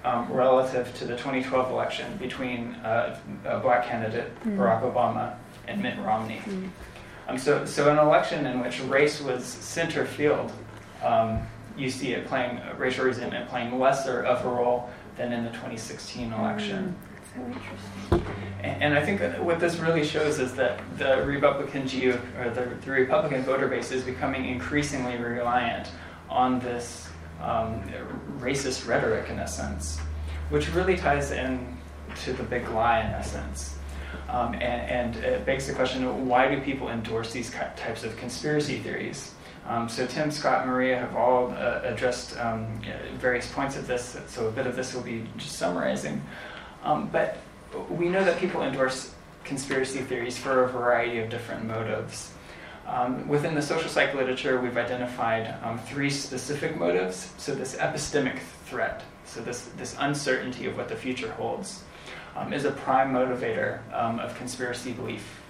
[0.06, 5.36] um, relative to the 2012 election between uh, a black candidate, Barack Obama,
[5.68, 6.42] and Mitt Romney.
[7.28, 10.52] Um, so, so an election in which race was center field,
[11.04, 11.42] um,
[11.78, 16.34] you see it playing racial resentment playing lesser of a role than in the 2016
[16.34, 16.96] election.
[17.36, 18.34] So interesting.
[18.62, 22.50] And, and I think that what this really shows is that the Republican GO, or
[22.50, 25.90] the, the Republican voter base is becoming increasingly reliant
[26.30, 27.10] on this
[27.42, 27.84] um,
[28.40, 30.00] racist rhetoric, in a sense,
[30.50, 31.78] which really ties in
[32.24, 33.76] to the big lie, in essence.
[34.30, 38.80] Um, and, and it begs the question why do people endorse these types of conspiracy
[38.80, 39.33] theories?
[39.68, 42.82] Um, so Tim, Scott, and Maria have all uh, addressed um,
[43.16, 46.22] various points of this, so a bit of this will be just summarizing.
[46.84, 47.38] Um, but
[47.90, 49.14] we know that people endorse
[49.46, 52.34] conspiracy theories for a variety of different motives.
[52.86, 57.32] Um, within the social psych literature, we've identified um, three specific motives.
[57.38, 61.84] So, this epistemic threat, so this, this uncertainty of what the future holds,
[62.36, 65.42] um, is a prime motivator of conspiracy belief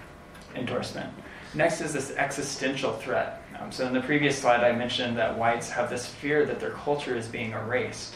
[0.56, 1.12] endorsement.
[1.56, 3.43] Next is this existential threat.
[3.64, 6.72] Um, so, in the previous slide, I mentioned that whites have this fear that their
[6.72, 8.16] culture is being erased.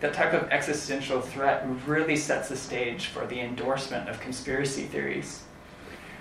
[0.00, 5.42] That type of existential threat really sets the stage for the endorsement of conspiracy theories.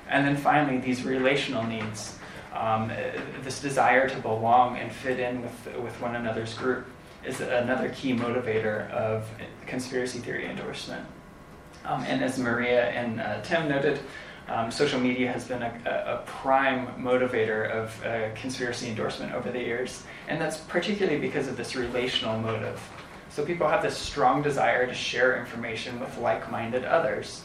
[0.09, 2.17] And then finally, these relational needs,
[2.53, 2.91] um,
[3.43, 6.85] this desire to belong and fit in with, with one another's group,
[7.23, 9.29] is another key motivator of
[9.67, 11.05] conspiracy theory endorsement.
[11.85, 13.99] Um, and as Maria and uh, Tim noted,
[14.49, 19.59] um, social media has been a, a, prime motivator of uh, conspiracy endorsement over the
[19.59, 22.81] years, and that's particularly because of this relational motive.
[23.29, 27.43] So people have this strong desire to share information with like minded others.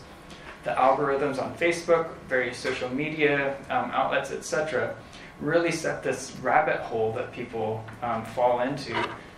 [0.64, 4.96] The algorithms on Facebook, various social media um, outlets, etc.,
[5.40, 8.94] really set this rabbit hole that people um, fall into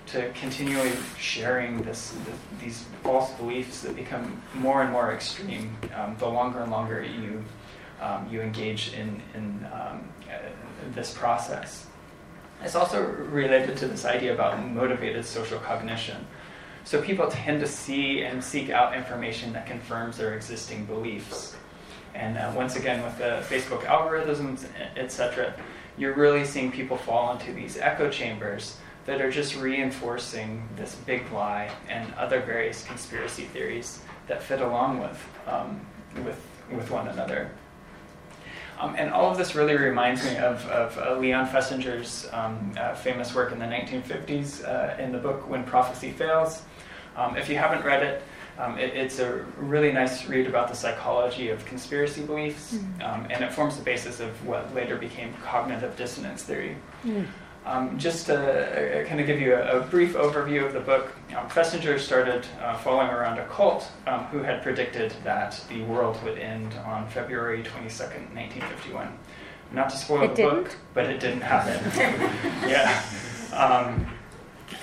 [0.06, 6.16] to continually sharing this, the, these false beliefs that become more and more extreme um,
[6.18, 7.44] the longer and longer you,
[8.00, 10.38] um, you engage in, in um, uh,
[10.94, 11.86] this process.
[12.62, 16.26] It's also related to this idea about motivated social cognition.
[16.84, 21.56] So people tend to see and seek out information that confirms their existing beliefs.
[22.14, 25.54] And uh, once again, with the Facebook algorithms, etc.,
[25.98, 28.76] you're really seeing people fall into these echo chambers
[29.06, 34.98] that are just reinforcing this big lie and other various conspiracy theories that fit along
[34.98, 35.80] with, um,
[36.24, 37.50] with, with one another.
[38.78, 42.94] Um, and all of this really reminds me of, of uh, Leon Festinger's um, uh,
[42.94, 46.62] famous work in the 1950s uh, in the book When Prophecy Fails.
[47.16, 48.22] Um, if you haven't read it,
[48.58, 53.42] um, it, it's a really nice read about the psychology of conspiracy beliefs, um, and
[53.44, 56.76] it forms the basis of what later became cognitive dissonance theory.
[57.66, 61.10] Um, just to uh, kind of give you a, a, brief overview of the book,
[61.36, 66.16] um, Festinger started uh, following around a cult um, who had predicted that the world
[66.22, 69.18] would end on February 22nd, 1951.
[69.72, 70.62] Not to spoil It the didn't?
[70.62, 71.82] book, but it didn't happen.
[72.70, 73.02] yeah.
[73.52, 74.06] Um,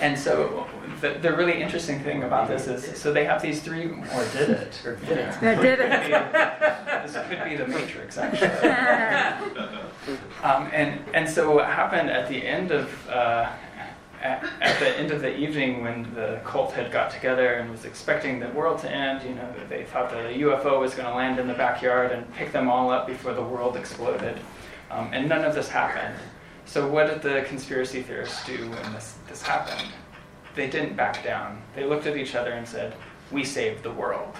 [0.01, 0.67] and so
[1.03, 4.49] the, the really interesting thing about this is, so they have these three, or did
[4.49, 4.81] it?
[4.85, 5.43] Or did it?
[5.43, 5.89] I did it.
[7.03, 8.49] this could be the Matrix, actually.
[10.43, 13.49] Um, and and so what happened at the end of uh,
[14.21, 17.85] at, at the end of the evening when the cult had got together and was
[17.85, 21.15] expecting the world to end, you know, they thought that a UFO was going to
[21.15, 24.37] land in the backyard and pick them all up before the world exploded,
[24.91, 26.19] um, and none of this happened.
[26.65, 29.87] So what did the conspiracy theorists do when this this happened?
[30.55, 31.61] They didn't back down.
[31.75, 32.95] They looked at each other and said,
[33.31, 34.35] we saved the world.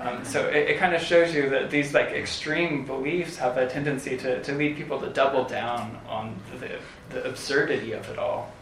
[0.00, 3.68] Um, so it, it kind of shows you that these like extreme beliefs have a
[3.68, 6.78] tendency to, to lead people to double down on the,
[7.14, 8.52] the absurdity of it all.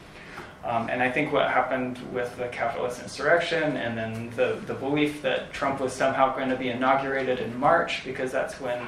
[0.64, 5.22] Um, and I think what happened with the capitalist insurrection and then the, the belief
[5.22, 8.80] that Trump was somehow going to be inaugurated in March because that's when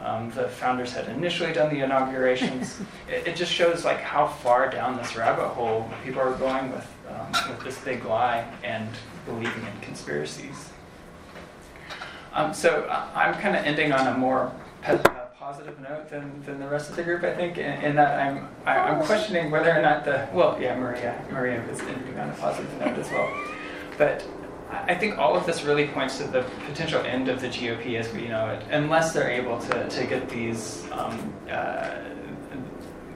[0.00, 2.80] um, the founders had initially done the inaugurations.
[3.08, 6.86] it, it, just shows like how far down this rabbit hole people are going with,
[7.08, 8.88] um, with this big lie and
[9.26, 10.70] believing in conspiracies.
[12.32, 14.52] Um, so I'm kind of ending on a more
[14.84, 14.98] uh,
[15.38, 18.48] positive note than, than the rest of the group, I think, in, in that I'm
[18.66, 22.18] I, am i am questioning whether or not the well, yeah, Maria Maria was ending
[22.18, 23.32] on a positive note as well,
[23.98, 24.24] but
[24.70, 28.12] I think all of this really points to the potential end of the GOP as
[28.12, 31.94] we know it, unless they're able to, to get these um, uh,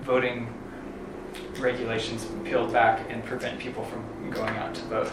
[0.03, 0.53] voting
[1.59, 5.13] regulations peeled back and prevent people from going out to vote.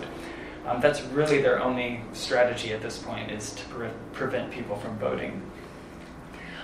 [0.66, 4.98] Um, that's really their only strategy at this point is to pre- prevent people from
[4.98, 5.42] voting.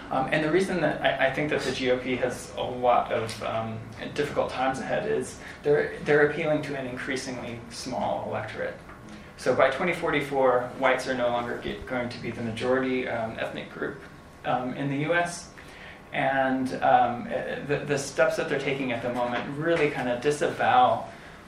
[0.10, 3.44] Um, and the reason that I, I, think that the GOP has a lot of
[3.44, 3.80] um,
[4.14, 8.76] difficult times ahead is they're, they're appealing to an increasingly small electorate.
[9.38, 13.72] So by 2044, whites are no longer get, going to be the majority um, ethnic
[13.74, 14.02] group
[14.44, 15.51] um, in the US.
[16.14, 20.22] And um, eh, the, the steps that they're taking at the moment really kind of
[20.22, 21.06] disavow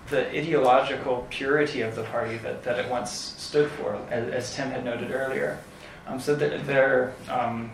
[0.10, 4.70] the ideological purity of the party that, that it once stood for, as, as Tim
[4.70, 5.60] had noted earlier.
[6.08, 7.72] Um, so they're, they're um,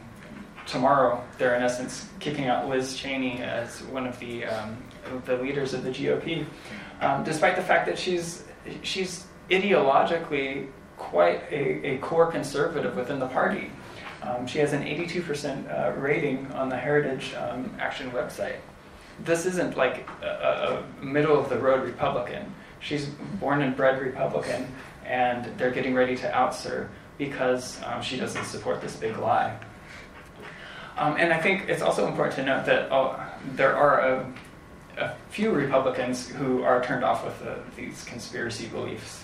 [0.70, 4.78] tomorrow, they're in essence kicking out Liz Cheney as one of the, um,
[5.26, 6.46] the leaders of the GOP,
[7.02, 8.44] um, despite the fact that she's,
[8.84, 10.68] she's ideologically
[10.98, 13.72] quite a, a core conservative within the party.
[14.22, 18.58] Um, she has an 82% uh, rating on the Heritage um, Action website.
[19.24, 22.54] This isn't like a, a middle of the road Republican.
[22.80, 23.08] She's
[23.40, 24.68] born and bred Republican,
[25.06, 29.58] and they're getting ready to oust her because um, she doesn't support this big lie.
[30.98, 33.18] Um, and I think it's also important to note that oh,
[33.54, 34.34] there are a,
[34.98, 39.24] a, few Republicans who are turned off with the, these conspiracy beliefs.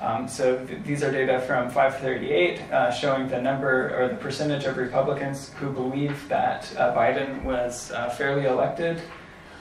[0.00, 4.64] Um, so th- these are data from 538 uh, showing the number or the percentage
[4.64, 9.02] of Republicans who believe that uh, Biden was uh, fairly elected.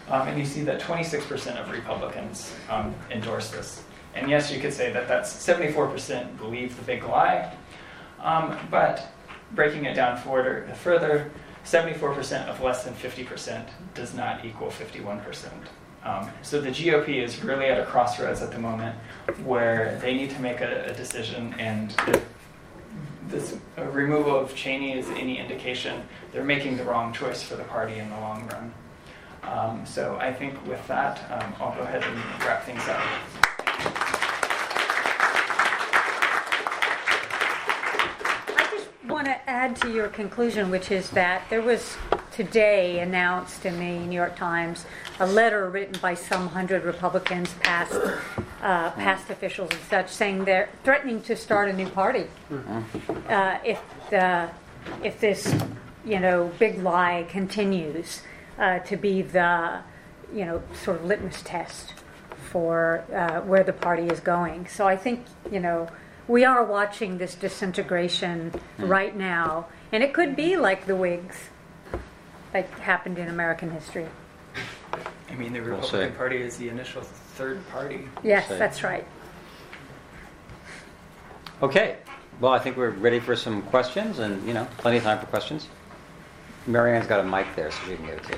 [0.09, 3.83] Um, and you see that 26% of Republicans um, endorse this.
[4.15, 7.53] And yes, you could say that that's 74% believe the big lie.
[8.19, 9.11] Um, but
[9.51, 11.31] breaking it down further, further
[11.65, 15.49] 74% of less than 50% does not equal 51%.
[16.03, 18.95] Um, so the GOP is really at a crossroads at the moment
[19.43, 22.25] where they need to make a, a decision, and if
[23.27, 27.95] this removal of Cheney is any indication, they're making the wrong choice for the party
[27.95, 28.73] in the long run.
[29.43, 34.16] Um, so I think with that, um, I'll go ahead and wrap things up.
[39.17, 41.97] Want to add to your conclusion, which is that there was
[42.31, 44.85] today announced in the New York Times
[45.19, 47.93] a letter written by some hundred Republicans, past
[48.61, 52.27] uh, past officials and such, saying they're threatening to start a new party
[53.27, 54.51] uh, if the
[55.03, 55.51] if this
[56.05, 58.21] you know big lie continues
[58.59, 59.79] uh, to be the
[60.31, 61.95] you know sort of litmus test
[62.51, 64.67] for uh, where the party is going.
[64.67, 65.89] So I think you know
[66.27, 71.37] we are watching this disintegration right now, and it could be like the Whigs
[72.53, 74.07] that happened in American history.
[75.29, 78.07] I mean, the Republican Party is the initial third party.
[78.23, 79.05] Yes, that's right.
[81.61, 81.97] Okay.
[82.39, 85.25] Well, I think we're ready for some questions, and you know, plenty of time for
[85.27, 85.67] questions.
[86.67, 88.37] Marianne's got a mic there, so we can get it to you.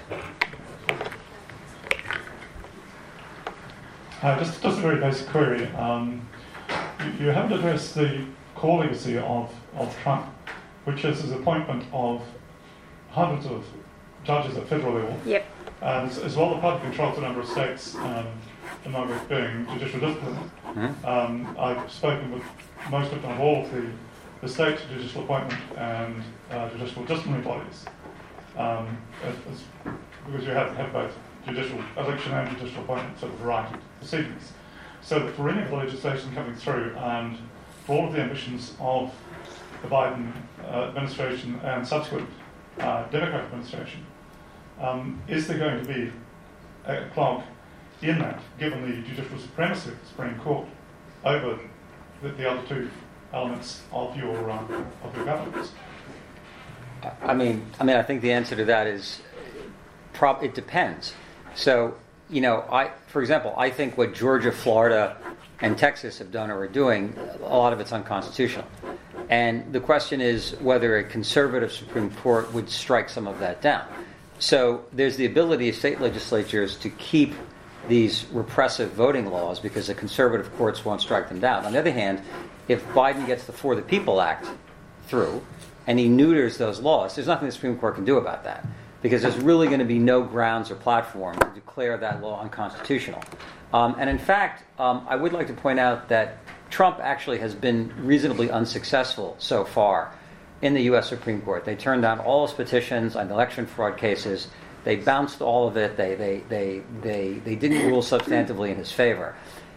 [4.22, 5.66] Uh, just, just a very basic query.
[5.78, 6.28] Um,
[7.00, 10.26] you, you, haven't addressed the core legacy of, of Trump,
[10.86, 12.22] which is his appointment of
[13.12, 13.66] hundreds of
[14.24, 15.20] judges at federal level.
[15.26, 15.46] Yep.
[15.82, 18.28] And as well, the party controls a number of states, um,
[18.86, 20.52] among it being judicial discipline.
[20.68, 21.06] Mm-hmm.
[21.06, 22.44] Um, I've spoken with
[22.92, 23.86] most, if not all, of the,
[24.42, 27.86] the state judicial appointment and uh, judicial disciplinary bodies.
[28.58, 29.94] Um, as, as,
[30.26, 31.16] because you have, have both
[31.46, 34.52] judicial election and judicial appointment sort of variety of proceedings.
[35.02, 37.38] So the the legislation coming through and
[37.86, 39.14] for all of the ambitions of
[39.82, 40.32] the Biden
[40.64, 42.30] uh, administration and subsequent
[42.80, 44.06] uh, Democratic administration,
[44.80, 46.12] um, is there going to be
[46.86, 47.44] a clog
[48.02, 50.68] in that, given the judicial supremacy of the Supreme Court
[51.26, 51.60] over
[52.22, 52.90] the, the other two
[53.34, 55.72] elements of your um, of your governance?
[57.22, 59.22] I mean, I mean, I think the answer to that is,
[60.14, 61.14] prob- it depends.
[61.56, 61.96] So,
[62.30, 65.18] you know, I, for example, I think what Georgia, Florida,
[65.62, 68.66] and Texas have done or are doing, a lot of it's unconstitutional.
[69.30, 73.86] And the question is whether a conservative Supreme Court would strike some of that down.
[74.40, 77.34] So there's the ability of state legislatures to keep
[77.88, 81.66] these repressive voting laws because the conservative courts won't strike them down.
[81.66, 82.22] On the other hand,
[82.68, 84.48] if Biden gets the For the People Act
[85.08, 85.44] through
[85.88, 88.66] and he neuters those laws, there's nothing the Supreme Court can do about that
[89.02, 93.24] because there's really going to be no grounds or platform to declare that law unconstitutional.
[93.74, 96.38] Um, and in fact, um, I would like to point out that
[96.70, 100.14] Trump actually has been reasonably unsuccessful so far
[100.62, 101.08] in the U.S.
[101.08, 101.66] Supreme Court.
[101.66, 104.48] They turned down all his petitions on election fraud cases.
[104.84, 105.98] They bounced all of it.
[105.98, 109.36] They, they, they, they, they didn't rule substantively in his favor.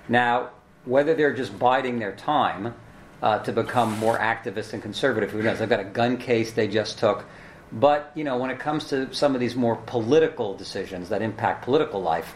[0.08, 0.50] Now,
[0.84, 2.74] whether they're just biding their time
[3.22, 5.60] uh, to become more activist and conservative, who knows?
[5.60, 7.24] They've got a gun case they just took.
[7.72, 11.64] But, you know, when it comes to some of these more political decisions that impact
[11.64, 12.34] political life,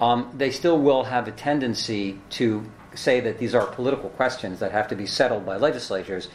[0.00, 2.64] um, they still will have a tendency to
[2.94, 6.28] say that these are political questions that have to be settled by legislatures.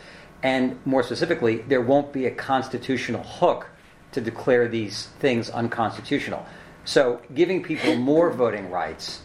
[0.44, 3.68] And more specifically, there won't be a constitutional hook
[4.12, 6.46] to declare these things unconstitutional.
[6.86, 9.22] So, giving people more voting rights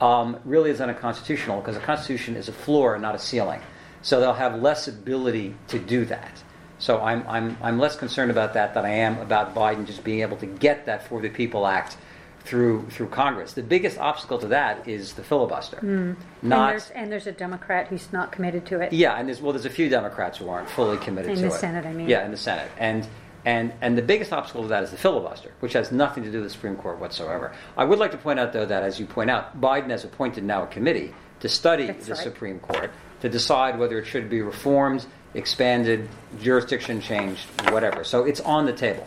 [0.00, 3.60] um, really is unconstitutional because the Constitution is a floor, not a ceiling.
[4.02, 6.42] So, they'll have less ability to do that.
[6.80, 10.20] So, I'm, I'm, I'm less concerned about that than I am about Biden just being
[10.20, 11.96] able to get that For the People Act
[12.44, 13.52] through through Congress.
[13.52, 15.76] The biggest obstacle to that is the filibuster.
[15.76, 16.16] Mm.
[16.42, 18.92] Not and, there's, and there's a Democrat who's not committed to it.
[18.92, 21.48] yeah, and there's well, there's a few Democrats who aren't fully committed In to the
[21.48, 21.58] it.
[21.58, 22.08] Senate, I mean.
[22.08, 23.06] Yeah, in the Senate, and
[23.44, 26.38] and and the biggest obstacle to that is the filibuster, which has nothing to do
[26.40, 27.52] with the Supreme Court whatsoever.
[27.76, 30.44] I would like to point out, though, that as you point out, Biden has appointed
[30.44, 32.22] now a committee to study That's the right.
[32.22, 35.04] Supreme Court to decide whether it should be reformed,
[35.34, 36.08] expanded,
[36.40, 38.04] jurisdiction changed, whatever.
[38.04, 39.06] So it's on the table.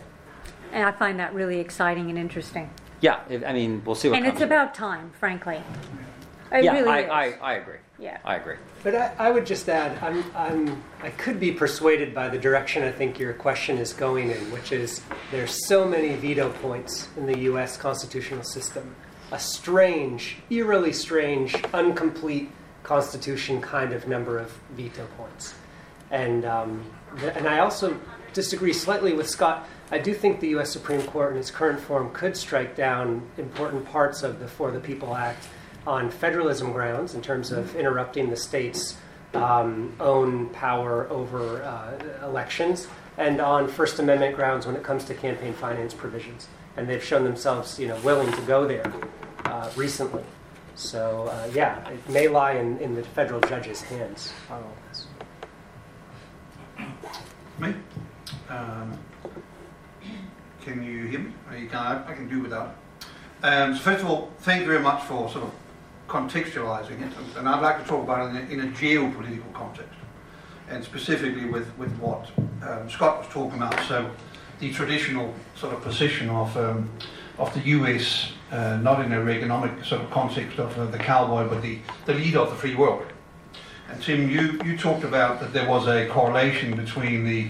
[0.72, 2.70] And I find that really exciting and interesting.
[3.00, 4.16] Yeah, I mean, we'll see what.
[4.16, 4.54] And comes it's of it.
[4.54, 5.62] about time, frankly.
[6.52, 7.34] It yeah, really I, is.
[7.40, 7.78] I, I agree.
[7.98, 8.18] Yeah.
[8.24, 8.56] I agree.
[8.82, 12.82] But I, I would just add, I'm, I'm, I could be persuaded by the direction
[12.82, 15.00] I think your question is going in, which is
[15.30, 17.76] there's so many veto points in the U.S.
[17.76, 18.94] constitutional system.
[19.32, 22.50] A strange, eerily strange, incomplete
[22.82, 25.54] constitution kind of number of veto points.
[26.14, 26.84] And, um,
[27.18, 27.98] th- and I also
[28.32, 29.68] disagree slightly with Scott.
[29.90, 30.70] I do think the U.S.
[30.70, 34.78] Supreme Court in its current form could strike down important parts of the For the
[34.78, 35.48] People Act
[35.88, 38.96] on federalism grounds in terms of interrupting the state's
[39.34, 42.86] um, own power over uh, elections,
[43.18, 46.46] and on First Amendment grounds when it comes to campaign finance provisions.
[46.76, 48.92] And they've shown themselves, you know, willing to go there
[49.46, 50.22] uh, recently.
[50.76, 54.32] So uh, yeah, it may lie in, in the federal judge's hands.
[57.58, 57.74] Me?
[58.48, 58.98] Um,
[60.62, 61.32] can you hear me?
[61.58, 62.76] You can, I I can do without.
[63.42, 65.52] Um, so first of all, thank you very much for sort of
[66.08, 69.52] contextualising it, and, and I'd like to talk about it in a, in a geopolitical
[69.52, 69.94] context,
[70.68, 72.30] and specifically with, with what
[72.62, 73.78] um, Scott was talking about.
[73.86, 74.10] So
[74.58, 76.90] the traditional sort of position of um,
[77.38, 81.48] of the US, uh, not in a economic sort of context of uh, the cowboy,
[81.48, 83.04] but the, the leader of the free world.
[84.00, 87.48] Tim, you, you talked about that there was a correlation between the,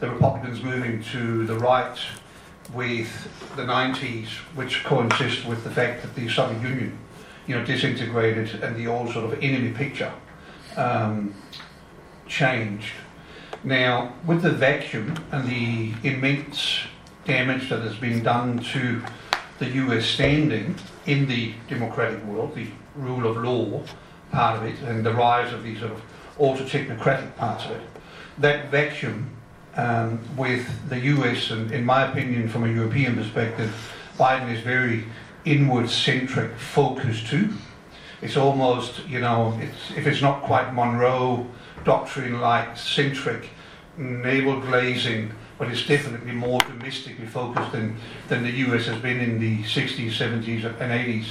[0.00, 1.98] the Republicans moving to the right
[2.72, 6.98] with the 90s, which coincides with the fact that the Soviet Union,
[7.46, 10.12] you know, disintegrated and the old sort of enemy picture
[10.76, 11.34] um,
[12.26, 12.92] changed.
[13.62, 16.80] Now, with the vacuum and the immense
[17.24, 19.02] damage that has been done to
[19.58, 20.76] the US standing
[21.06, 23.82] in the democratic world, the rule of law
[24.32, 26.02] part of it, and the rise of the sort of
[26.38, 27.82] ultra technocratic parts of it,
[28.38, 29.30] that vacuum
[29.76, 33.72] um, with the US, and in my opinion, from a European perspective,
[34.18, 35.04] Biden is very
[35.44, 37.50] inward centric focused too.
[38.22, 41.46] It's almost, you know, it's, if it's not quite Monroe
[41.84, 43.50] doctrine like centric,
[43.96, 47.96] navel glazing, but it's definitely more domestically focused than,
[48.28, 51.26] than the US has been in the 60s, 70s, and 80s.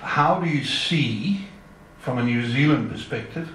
[0.00, 1.46] How do you see,
[2.04, 3.48] from a New Zealand perspective,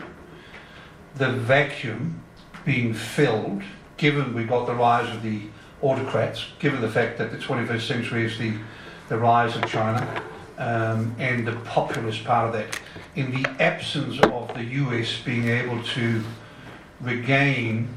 [1.15, 2.23] the vacuum
[2.65, 3.61] being filled,
[3.97, 5.41] given we got the rise of the
[5.83, 8.53] autocrats, given the fact that the 21st century is the,
[9.07, 10.23] the rise of China,
[10.57, 12.79] um, and the populist part of that,
[13.15, 16.23] in the absence of the US being able to
[17.01, 17.87] regain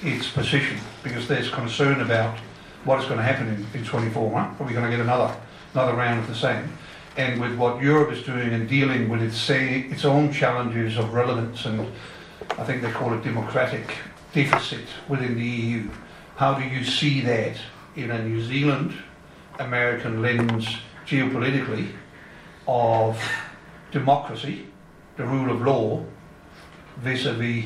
[0.00, 2.38] its position, because there's concern about
[2.84, 4.60] what is going to happen in, in 24 months.
[4.60, 5.36] Are we going to get another
[5.74, 6.72] another round of the same?
[7.16, 11.14] And with what Europe is doing and dealing with its say, its own challenges of
[11.14, 11.90] relevance and
[12.58, 13.96] I think they call it democratic
[14.32, 15.88] deficit within the EU.
[16.36, 17.56] How do you see that
[17.96, 18.92] in a New Zealand
[19.58, 20.68] American lens
[21.06, 21.88] geopolitically
[22.68, 23.18] of
[23.90, 24.66] democracy
[25.16, 26.04] the rule of law
[26.98, 27.64] vis-a-vis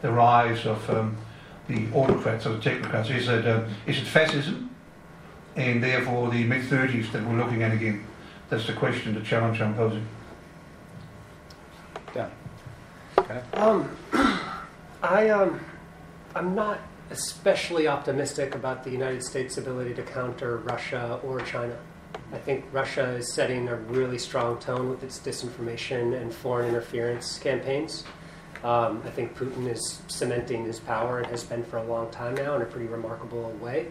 [0.00, 1.16] the rise of um,
[1.68, 3.14] the autocrats or the technocrats?
[3.14, 4.70] Is it, um, is it fascism?
[5.56, 8.07] And therefore the mid-30s that we're looking at again?
[8.48, 10.06] That's the question, the challenge I'm posing.
[12.14, 12.30] Yeah.
[13.18, 13.42] Okay.
[13.52, 13.90] Um,
[15.02, 15.60] I um,
[16.34, 16.80] I'm not
[17.10, 21.76] especially optimistic about the United States' ability to counter Russia or China.
[22.32, 27.38] I think Russia is setting a really strong tone with its disinformation and foreign interference
[27.38, 28.04] campaigns.
[28.64, 32.34] Um, I think Putin is cementing his power and has been for a long time
[32.34, 33.90] now in a pretty remarkable way.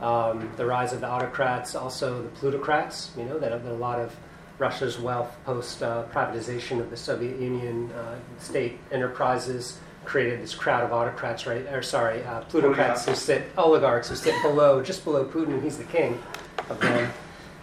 [0.00, 4.16] Um, the rise of the autocrats, also the plutocrats, you know, that, a lot of
[4.58, 10.82] Russia's wealth post uh, privatization of the Soviet Union uh, state enterprises created this crowd
[10.84, 11.66] of autocrats, right?
[11.72, 15.62] Or sorry, uh, plutocrats who sit oligarchs who sit below, just below Putin.
[15.62, 16.20] He's the king
[16.68, 17.10] of them.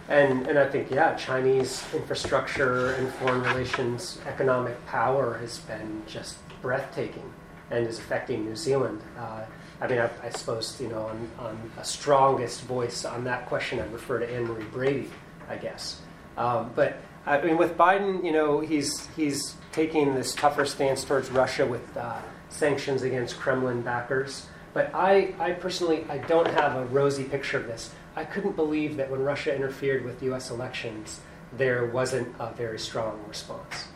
[0.08, 6.38] And and I think yeah, Chinese infrastructure and foreign relations economic power has been just
[6.62, 7.30] breathtaking
[7.70, 9.02] and is affecting New Zealand.
[9.18, 9.42] Uh,
[9.80, 13.78] I mean, I, I, suppose you know, on, on a strongest voice on that question,
[13.78, 15.10] I'd refer to Anne Marie Brady,
[15.48, 16.00] I guess.
[16.36, 21.30] Um, but I mean, with Biden, you know, he's he's taking this tougher stance towards
[21.30, 24.46] Russia with uh, sanctions against Kremlin backers.
[24.74, 27.90] But I, I personally, I don't have a rosy picture of this.
[28.16, 30.50] I couldn't believe that when Russia interfered with U.S.
[30.50, 31.20] elections,
[31.52, 33.88] there wasn't a very strong response.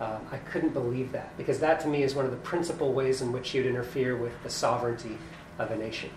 [0.00, 3.20] Um, I couldn't believe that because that to me is one of the principal ways
[3.20, 5.18] in which you'd interfere with the sovereignty
[5.58, 6.08] of a nation.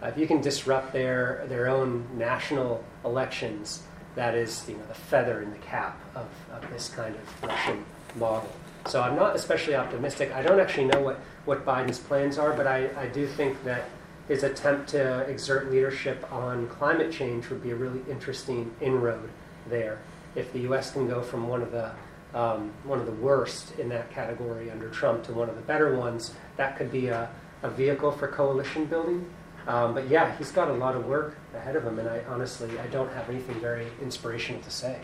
[0.00, 3.82] Uh, if you can disrupt their their own national elections,
[4.14, 7.84] that is you know the feather in the cap of, of this kind of Russian
[8.16, 8.52] model.
[8.86, 10.32] So I'm not especially optimistic.
[10.32, 13.88] I don't actually know what, what Biden's plans are, but I, I do think that
[14.28, 19.30] his attempt to exert leadership on climate change would be a really interesting inroad
[19.68, 20.00] there.
[20.34, 20.92] If the U.S.
[20.92, 21.92] can go from one of the
[22.34, 25.96] um, one of the worst in that category under Trump to one of the better
[25.96, 27.30] ones, that could be a,
[27.62, 29.30] a vehicle for coalition building.
[29.66, 32.78] Um, but yeah, he's got a lot of work ahead of him, and I honestly
[32.78, 34.98] I don't have anything very inspirational to say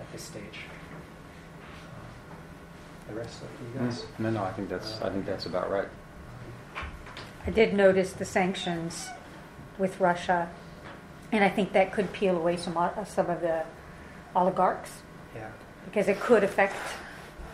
[0.00, 0.60] at this stage.
[3.08, 4.02] The rest of you guys.
[4.02, 4.18] Mm.
[4.18, 5.88] No, no, I think that's I think that's about right.
[7.46, 9.06] I did notice the sanctions
[9.78, 10.50] with Russia,
[11.30, 12.76] and I think that could peel away some
[13.06, 13.64] some of the
[14.34, 15.02] oligarchs.
[15.86, 15.90] Yeah.
[15.90, 16.76] Because it could affect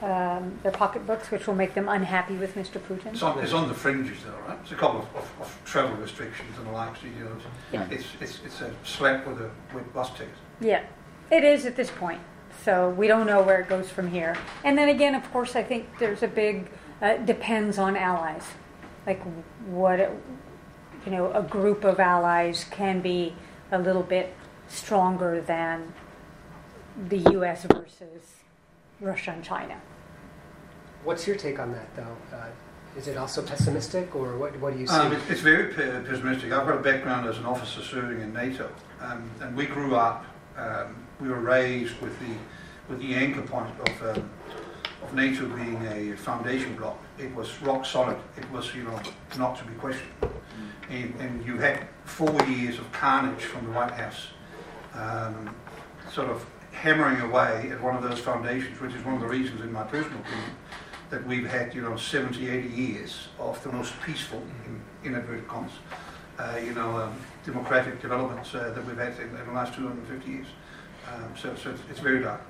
[0.02, 2.80] um, their pocketbooks, which will make them unhappy with Mr.
[2.80, 3.12] Putin.
[3.12, 4.58] It's on, it's on the fringes, though, right?
[4.62, 6.96] It's a couple of, of, of travel restrictions and the like.
[6.96, 7.86] So, you know, it's, Yeah.
[7.90, 10.34] it's, it's, it's a slap with a with bus ticket.
[10.60, 10.82] Yeah,
[11.30, 12.20] it is at this point.
[12.64, 14.36] So we don't know where it goes from here.
[14.64, 16.68] And then again, of course, I think there's a big
[17.00, 18.44] uh, depends on allies.
[19.06, 19.20] Like
[19.66, 20.10] what, it,
[21.06, 23.34] you know, a group of allies can be
[23.72, 24.34] a little bit
[24.68, 25.92] stronger than
[27.08, 27.64] the U.S.
[27.64, 28.22] versus
[29.00, 29.80] Russia and China.
[31.04, 32.16] What's your take on that, though?
[32.36, 32.46] Uh,
[32.96, 34.94] is it also pessimistic, or what, what do you see?
[34.94, 36.52] Um, it, it's very pe- pessimistic.
[36.52, 38.70] I've got a background as an officer serving in NATO,
[39.00, 40.24] um, and we grew up.
[40.56, 42.34] Um, we were raised with the
[42.88, 44.30] with the anchor point of um,
[45.02, 46.98] of NATO being a foundation block.
[47.18, 48.18] It was rock solid.
[48.36, 49.00] It was you know
[49.38, 50.10] not to be questioned.
[50.90, 54.26] And, and you had four years of carnage from the White House,
[54.94, 55.54] um,
[56.10, 59.60] sort of hammering away at one of those foundations, which is one of the reasons,
[59.60, 60.50] in my personal opinion,
[61.10, 65.46] that we've had, you know, 70, 80 years of the most peaceful, in, in inverted
[65.46, 65.72] commas,
[66.38, 70.30] uh, you know, um, democratic developments uh, that we've had in, in, the last 250
[70.30, 70.46] years.
[71.12, 72.40] Um, so, so it's, it's, very dark.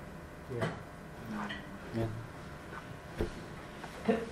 [0.56, 0.68] Yeah.
[1.96, 2.06] Yeah.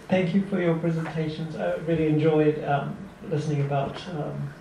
[0.09, 1.57] Thank you for your presentations.
[1.57, 2.97] I really enjoyed um,
[3.29, 4.53] listening about um,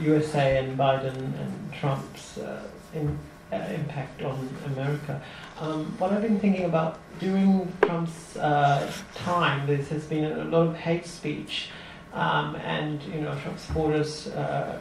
[0.00, 2.62] USA and Biden and Trump's uh,
[2.94, 3.18] in,
[3.52, 5.20] uh, impact on America.
[5.58, 10.68] Um, what I've been thinking about during Trump's uh, time, there has been a lot
[10.68, 11.70] of hate speech,
[12.12, 14.78] um, and you know Trump supporters uh,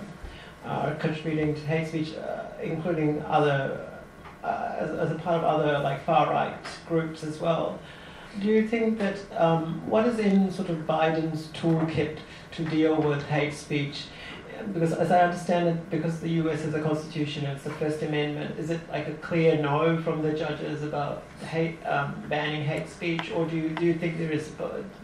[0.66, 3.90] are contributing to hate speech, uh, including other
[4.44, 6.56] uh, as, as, a part of other like far right
[6.88, 7.80] groups as well.
[8.40, 12.20] Do you think that um, what is in sort of Biden's toolkit
[12.52, 14.06] to deal with hate speech?
[14.74, 16.64] Because as I understand it, because the U.S.
[16.64, 18.58] has a constitution, it's the First Amendment.
[18.60, 23.32] Is it like a clear no from the judges about hate um, banning hate speech,
[23.32, 24.52] or do you do you think there is?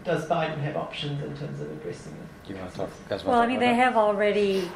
[0.03, 2.47] Does Biden have options in terms of addressing it?
[2.47, 2.89] Do you want to talk?
[3.09, 4.69] Guys well, I mean, they have already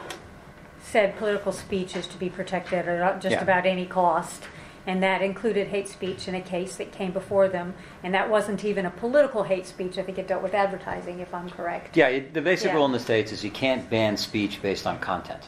[0.81, 3.41] said political speech is to be protected at just yeah.
[3.41, 4.43] about any cost
[4.89, 8.65] and that included hate speech in a case that came before them, and that wasn't
[8.65, 9.99] even a political hate speech.
[9.99, 11.95] I think it dealt with advertising, if I'm correct.
[11.95, 12.73] Yeah, it, the basic yeah.
[12.73, 15.47] rule in the states is you can't ban speech based on content.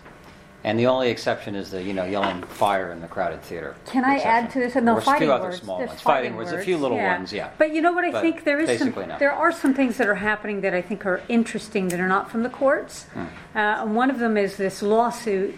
[0.63, 3.75] And the only exception is the, you know, yelling fire in the crowded theater.
[3.87, 4.31] Can I exception.
[4.31, 4.75] add to this?
[4.75, 5.61] No, Or a fighting few other words.
[5.61, 6.01] small There's ones.
[6.01, 7.49] Fighting words, a few little ones, yeah.
[7.57, 9.17] But you know what I But think there is some, no.
[9.17, 12.29] there are some things that are happening that I think are interesting that are not
[12.29, 13.05] from the courts.
[13.05, 13.19] Hmm.
[13.55, 15.57] Uh, and one of them is this lawsuit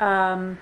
[0.00, 0.58] um,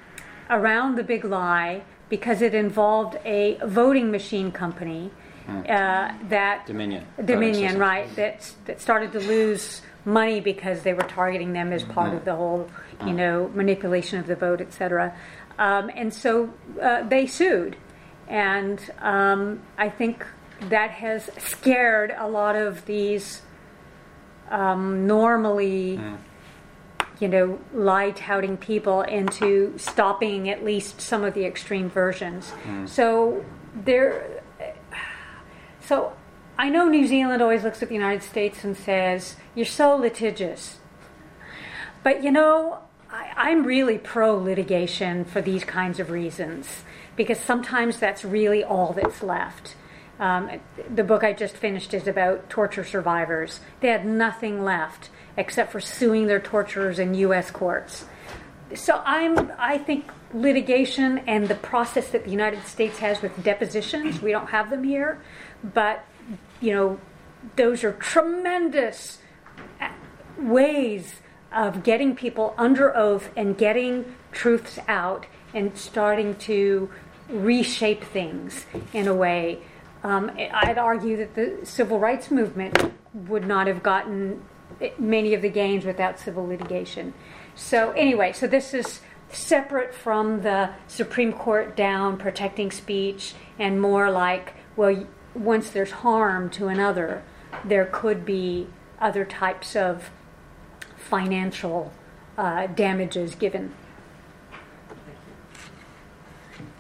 [0.51, 5.11] around the big lie because it involved a voting machine company
[5.47, 5.61] Hmm.
[5.61, 7.07] uh, that Dominion.
[7.25, 8.15] Dominion, right?
[8.17, 12.35] That that started to lose money because they were targeting them as part of the
[12.37, 12.69] whole,
[13.07, 15.15] you know, manipulation of the vote, et cetera.
[15.59, 16.53] Um, and so
[16.83, 17.77] uh, they sued,
[18.29, 20.27] and um, I think
[20.69, 23.41] that has scared a lot of these
[24.51, 25.99] um, normally.
[27.21, 32.53] You know, lie touting people into stopping at least some of the extreme versions.
[32.87, 34.43] So there,
[35.81, 36.13] so
[36.59, 40.79] I know New Zealand always looks at the United States and says, You're so litigious.
[42.03, 42.81] But you know,
[43.11, 46.85] I, I'm really pro litigation for these kinds of reasons
[47.17, 49.75] because sometimes that's really all that's left.
[50.21, 50.61] Um,
[50.93, 53.61] the book I just finished is about torture survivors.
[53.81, 57.51] They had nothing left except for suing their torturers in U.S.
[57.51, 58.05] courts.
[58.75, 64.21] So I'm, I think litigation and the process that the United States has with depositions,
[64.21, 65.23] we don't have them here,
[65.73, 66.05] but
[66.61, 67.01] you know,
[67.57, 69.19] those are tremendous
[69.81, 69.89] uh,
[70.39, 71.15] ways
[71.53, 75.25] of getting people under oath and getting truths out
[75.55, 76.91] and starting to
[77.31, 79.61] reshape things in a way.
[80.03, 84.43] Um, I'd argue that the civil rights movement would not have gotten
[84.99, 87.15] many of the gains without civil litigation.
[87.55, 89.01] So, anyway, so this is
[89.31, 96.49] separate from the Supreme Court down protecting speech and more like, well, once there's harm
[96.51, 97.23] to another,
[97.65, 98.69] there could be
[99.01, 100.11] other types of
[100.97, 101.93] financial
[102.37, 103.75] uh, damages given.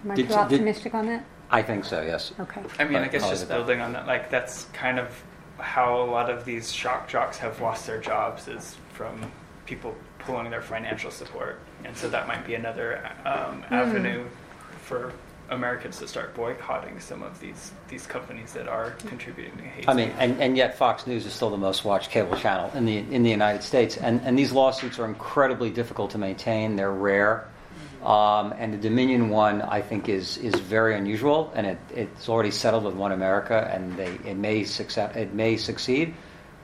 [0.05, 1.25] Am I Did- too did- optimistic on that?
[1.51, 2.33] I think so, yes.
[2.39, 2.61] Okay.
[2.79, 3.67] I mean, I But guess I'll just leave it at that.
[3.67, 5.09] building on that, like that's kind of
[5.59, 9.31] how a lot of these shock jocks have lost their jobs is from
[9.67, 13.75] people pulling their financial support, and so that might be another um, Hmm.
[13.75, 14.25] avenue
[14.83, 15.13] for
[15.51, 19.95] Americans to start boycotting some of these these companies that are contributing to hate I
[19.95, 22.99] mean, and, and yet Fox News is still the most watched cable channel in the
[22.99, 26.77] in the United States, and and these lawsuits are incredibly difficult to maintain.
[26.77, 27.47] They're rare,
[28.03, 32.51] um, and the Dominion one I think is is very unusual, and it, it's already
[32.51, 36.15] settled with One America, and they it may succeed it may succeed,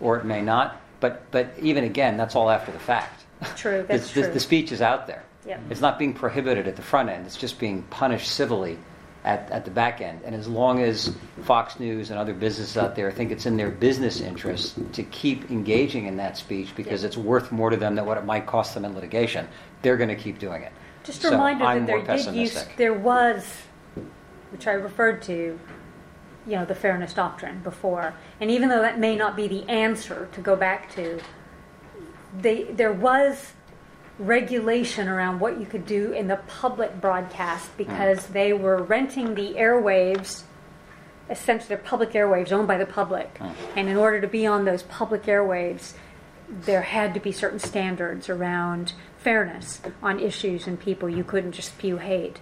[0.00, 0.80] or it may not.
[1.00, 3.24] But but even again, that's all after the fact.
[3.56, 4.32] True, The- that's the, true.
[4.32, 5.24] the speech is out there.
[5.46, 5.60] Yep.
[5.70, 7.26] It's not being prohibited at the front end.
[7.26, 8.78] It's just being punished civilly
[9.24, 10.20] at, at the back end.
[10.24, 13.70] And as long as Fox News and other businesses out there think it's in their
[13.70, 18.06] business interest to keep engaging in that speech because it's worth more to them than
[18.06, 19.46] what it might cost them in litigation,
[19.82, 20.72] they're going to keep doing it.
[21.04, 23.44] Just a So reminder I'm that there did use, there was,
[24.50, 25.58] which I referred to,
[26.46, 28.14] you know, the fairness doctrine before.
[28.40, 31.20] And even though that may not be the answer to go back to,
[32.40, 33.52] they, there was
[34.18, 37.76] regulation around what you could do in the public broadcast hmm.
[37.78, 40.44] because they were renting the airwaves
[41.30, 43.38] essentially they're public airwaves owned by the public.
[43.38, 43.48] Hmm.
[43.76, 45.94] And in order to be on those public airwaves
[46.48, 48.92] there had to be certain standards around
[49.24, 52.38] fairness on issues and people you couldn't just spew hate.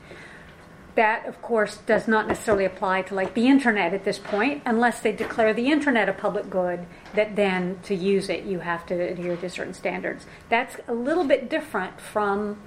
[0.94, 5.00] That of course does not necessarily apply to like the internet at this point unless
[5.00, 6.84] they declare the internet a public good
[7.14, 10.26] that then to use it you have to adhere to certain standards.
[10.50, 12.60] That's a little bit different from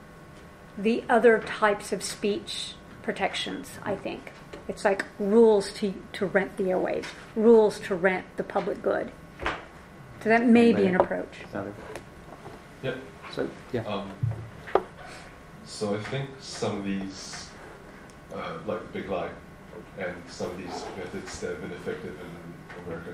[0.78, 2.74] the other types of speech
[3.04, 4.32] protections i think.
[4.68, 7.06] It's like rules to, to rent the airwaves
[7.36, 9.12] rules to rent the public good.
[10.24, 11.36] So that may be an approach.
[12.82, 12.98] Yep.
[13.36, 13.82] So, yeah.
[13.86, 14.10] Um,
[15.66, 17.50] so I think some of these,
[18.34, 19.30] uh, like the Big Lie,
[19.98, 23.14] and some of these methods that have been effective in America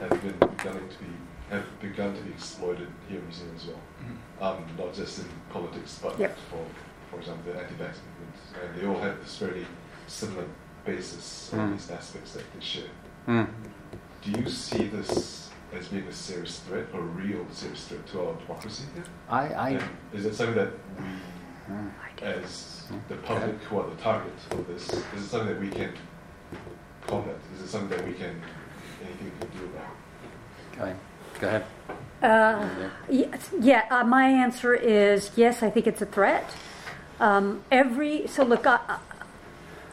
[0.00, 1.10] have been beginning to be
[1.50, 4.52] have begun to be exploited here in New Zealand as well.
[4.54, 6.36] Um, not just in politics, but Yep.
[6.50, 6.64] for
[7.10, 9.66] for example the anti-vax movement, and they all have this very
[10.08, 10.46] similar
[10.84, 11.58] basis, Mm.
[11.66, 12.90] at least aspects that they share.
[13.28, 13.46] Mm.
[14.22, 15.41] Do you see this
[15.74, 19.04] as being a serious threat, a real serious threat to our democracy here?
[19.28, 19.46] I,
[19.76, 19.80] I,
[20.12, 21.04] is it something that we,
[21.70, 21.90] Mm.
[22.22, 25.92] as the public who are the target of this, is it something that we can
[27.06, 27.36] combat?
[27.54, 28.34] Is it something that we can,
[29.04, 29.86] anything we can do about?
[30.76, 30.96] go ahead.
[31.40, 31.64] Go ahead.
[32.20, 36.50] Uh, yes, yeah, uh, my answer is yes, I think it's a threat.
[37.20, 38.98] Um, every so look, I, I-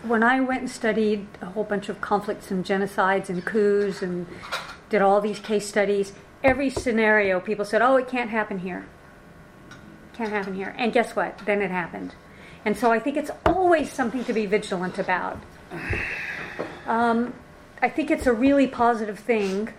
[0.03, 4.25] when I went and studied a whole bunch of conflicts and genocides and coups and
[4.89, 6.13] did all these case studies,
[6.43, 8.85] every scenario people said, "Oh, it can't happen here.
[10.13, 10.75] can't happen here.
[10.77, 11.37] And guess what?
[11.45, 12.13] Then it happened.
[12.65, 15.39] And so I think it's always something to be vigilant about.
[16.85, 17.33] Um,
[17.81, 19.69] I think it's a really positive thing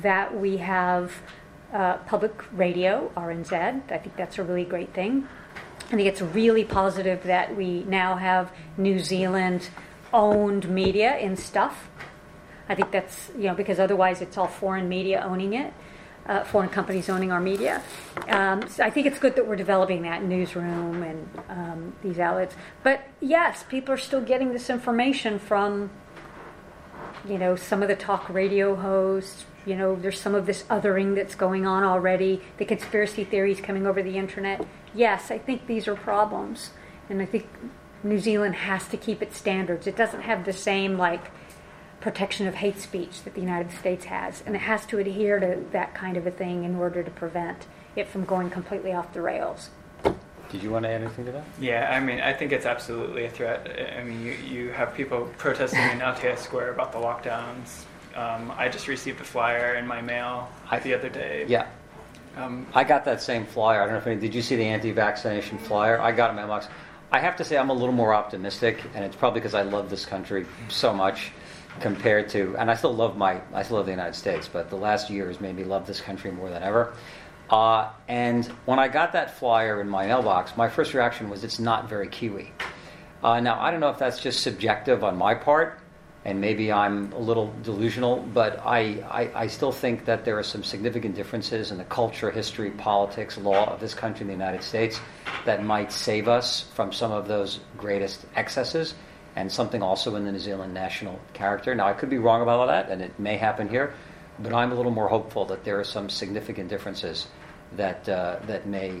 [0.00, 1.12] that we have
[1.72, 3.52] uh, public radio, RNZ.
[3.90, 5.28] I think that's a really great thing.
[5.90, 9.68] I think it's really positive that we now have New Zealand
[10.12, 11.90] owned media in stuff.
[12.72, 15.74] I think that's, you know, because otherwise it's all foreign media owning it,
[16.24, 17.82] uh, foreign companies owning our media.
[18.28, 22.54] Um, so I think it's good that we're developing that newsroom and um, these outlets.
[22.82, 25.90] But yes, people are still getting this information from,
[27.28, 29.44] you know, some of the talk radio hosts.
[29.66, 33.86] You know, there's some of this othering that's going on already, the conspiracy theories coming
[33.86, 34.66] over the internet.
[34.94, 36.70] Yes, I think these are problems.
[37.10, 37.46] And I think
[38.02, 39.86] New Zealand has to keep its standards.
[39.86, 41.30] It doesn't have the same, like,
[42.06, 45.64] protection of hate speech that the United States has, and it has to adhere to
[45.70, 47.66] that kind of a thing in order to prevent
[47.96, 49.70] it from going completely off the rails.
[50.50, 51.44] Did you want to add anything to that?
[51.58, 53.94] Yeah, I mean, I think it's absolutely a threat.
[53.98, 57.84] I mean, you, you have people protesting in Aotea Square about the lockdowns.
[58.14, 61.46] Um, I just received a flyer in my mail I- the other day.
[61.48, 61.66] Yeah,
[62.36, 63.80] Um, I got that same flyer.
[63.80, 66.00] I don't know if any, did you see the anti-vaccination flyer?
[66.00, 66.66] I got it in my box.
[67.12, 69.88] I have to say I'm a little more optimistic, and it's probably because I love
[69.88, 71.32] this country so much
[71.80, 74.76] compared to, and I still love my, I still love the United States, but the
[74.76, 76.94] last year has made me love this country more than ever.
[77.50, 81.58] Uh, and when I got that flyer in my mailbox, my first reaction was it's
[81.58, 82.52] not very Kiwi.
[83.22, 85.78] Uh, now I don't know if that's just subjective on my part,
[86.24, 90.42] and maybe I'm a little delusional, but I, I, I still think that there are
[90.42, 95.00] some significant differences in the culture, history, politics, law of this country the United States
[95.44, 98.94] that might save us from some of those greatest excesses,
[99.36, 101.74] and something also in the New Zealand national character.
[101.74, 103.94] Now, I could be wrong about all that, and it may happen here,
[104.38, 107.28] but I'm a little more hopeful that there are some significant differences
[107.76, 109.00] that, uh, that may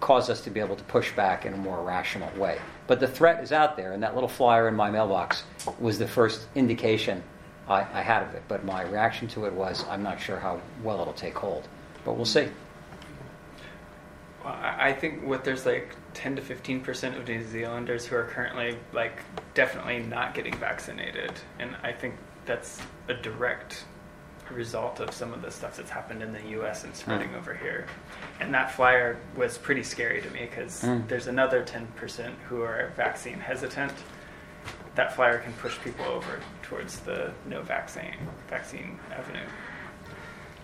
[0.00, 2.58] cause us to be able to push back in a more rational way.
[2.86, 5.44] But the threat is out there, and that little flyer in my mailbox
[5.78, 7.22] was the first indication
[7.68, 8.42] I, I had of it.
[8.48, 11.68] But my reaction to it was, I'm not sure how well it'll take hold.
[12.04, 12.48] But we'll see.
[14.44, 18.24] I I think what there's like 10 to 15 percent of New Zealanders who are
[18.24, 19.20] currently like
[19.54, 22.14] definitely not getting vaccinated, and I think
[22.46, 23.84] that's a direct
[24.50, 26.82] result of some of the stuff that's happened in the U.S.
[26.82, 27.86] and spreading over here.
[28.40, 31.06] And that flyer was pretty scary to me because Mm.
[31.06, 33.92] there's another 10 percent who are vaccine hesitant.
[34.96, 38.16] That flyer can push people over towards the no vaccine
[38.48, 39.46] vaccine avenue.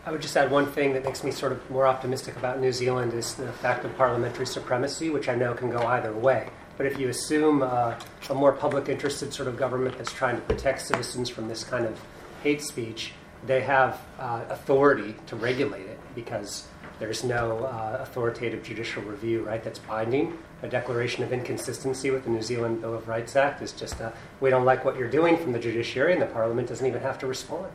[0.06, 2.70] I would just add one thing that makes me sort of more optimistic about New
[2.70, 6.48] Zealand is the fact of parliamentary supremacy, which I know can go either way.
[6.76, 7.98] But if you assume uh,
[8.30, 11.84] a more public interested sort of government that's trying to protect citizens from this kind
[11.84, 11.98] of
[12.44, 13.14] hate speech,
[13.48, 16.68] they have uh, authority to regulate it because
[17.00, 20.38] there's no uh, authoritative judicial review, right, that's binding.
[20.62, 24.12] A declaration of inconsistency with the New Zealand Bill of Rights Act is just a,
[24.40, 27.18] we don't like what you're doing from the judiciary, and the parliament doesn't even have
[27.18, 27.72] to respond.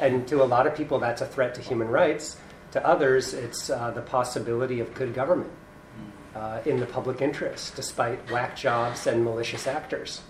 [0.00, 2.36] And to a lot of people, that's a threat to human rights.
[2.72, 5.50] To others, it's uh, the possibility of good government
[6.34, 10.20] uh, in the public interest, despite whack jobs and malicious actors,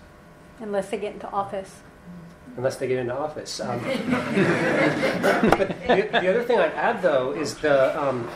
[0.61, 1.81] Unless they get into office.
[2.57, 3.59] unless they get into office.
[3.61, 8.27] Um, but the, the other thing I'd add, though, is the um,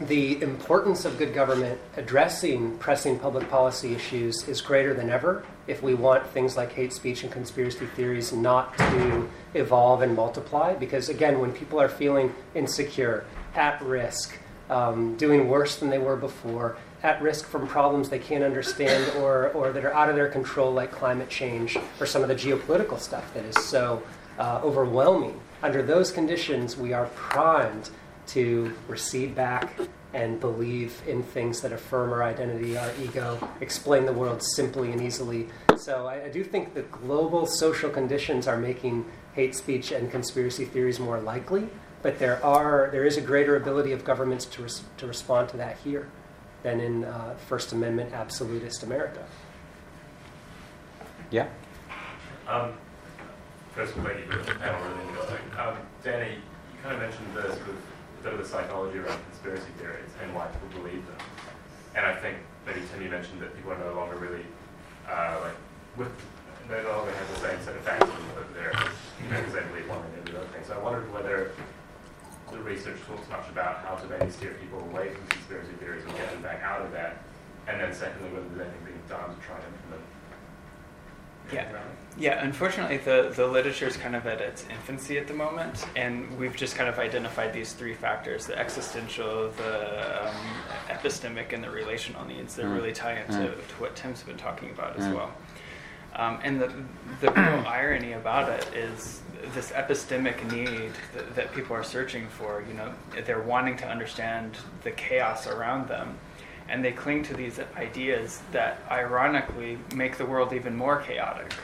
[0.00, 5.82] the importance of good government addressing pressing public policy issues is greater than ever if
[5.82, 10.74] we want things like hate speech and conspiracy theories not to evolve and multiply.
[10.74, 13.24] Because again, when people are feeling insecure,
[13.54, 18.44] at risk, um, doing worse than they were before, at risk from problems they can't
[18.44, 22.28] understand or, or that are out of their control, like climate change or some of
[22.28, 24.02] the geopolitical stuff that is so
[24.38, 25.38] uh, overwhelming.
[25.62, 27.90] Under those conditions, we are primed
[28.28, 29.72] to recede back
[30.12, 35.00] and believe in things that affirm our identity, our ego, explain the world simply and
[35.00, 35.48] easily.
[35.76, 39.04] So I, I do think the global social conditions are making
[39.34, 41.68] hate speech and conspiracy theories more likely,
[42.02, 45.56] but there are there is a greater ability of governments to res- to respond to
[45.56, 46.08] that here
[46.62, 49.24] than in uh, First Amendment absolutist America.
[51.30, 51.48] Yeah?
[52.48, 52.72] Um,
[53.74, 55.38] first of all, thank you for the panel, really interesting.
[55.58, 57.76] Um, Danny, you kind of mentioned the sort of
[58.20, 61.16] a bit of the psychology around conspiracy theories and why people believe them.
[61.94, 62.36] And I think
[62.66, 64.44] maybe Tim, you mentioned that people are no longer really
[65.08, 65.54] uh, like
[65.96, 66.12] with
[66.70, 68.72] they no longer have the same set of facts over there
[69.28, 70.62] because they believe one and the other thing.
[70.64, 71.52] So I wondered whether
[72.52, 76.14] the research talks much about how to maybe steer people away from conspiracy theories and
[76.16, 77.22] get them back out of that.
[77.68, 80.02] And then secondly, whether there's anything being done to try and implement
[81.52, 81.80] Yeah.
[82.18, 86.36] Yeah, unfortunately, the, the literature is kind of at its infancy at the moment, and
[86.38, 90.34] we've just kind of identified these three factors the existential, the um,
[90.88, 92.74] epistemic, and the relational needs that Mm.
[92.74, 93.68] really tie into Mm.
[93.68, 95.14] to what Tim's been talking about as Mm.
[95.14, 95.30] well.
[96.14, 96.72] Um, and the,
[97.20, 99.22] the real irony about it is
[99.54, 102.64] this epistemic need that, that people are searching for.
[102.68, 102.92] You know,
[103.24, 106.18] they're wanting to understand the chaos around them,
[106.68, 111.54] and they cling to these ideas that ironically make the world even more chaotic.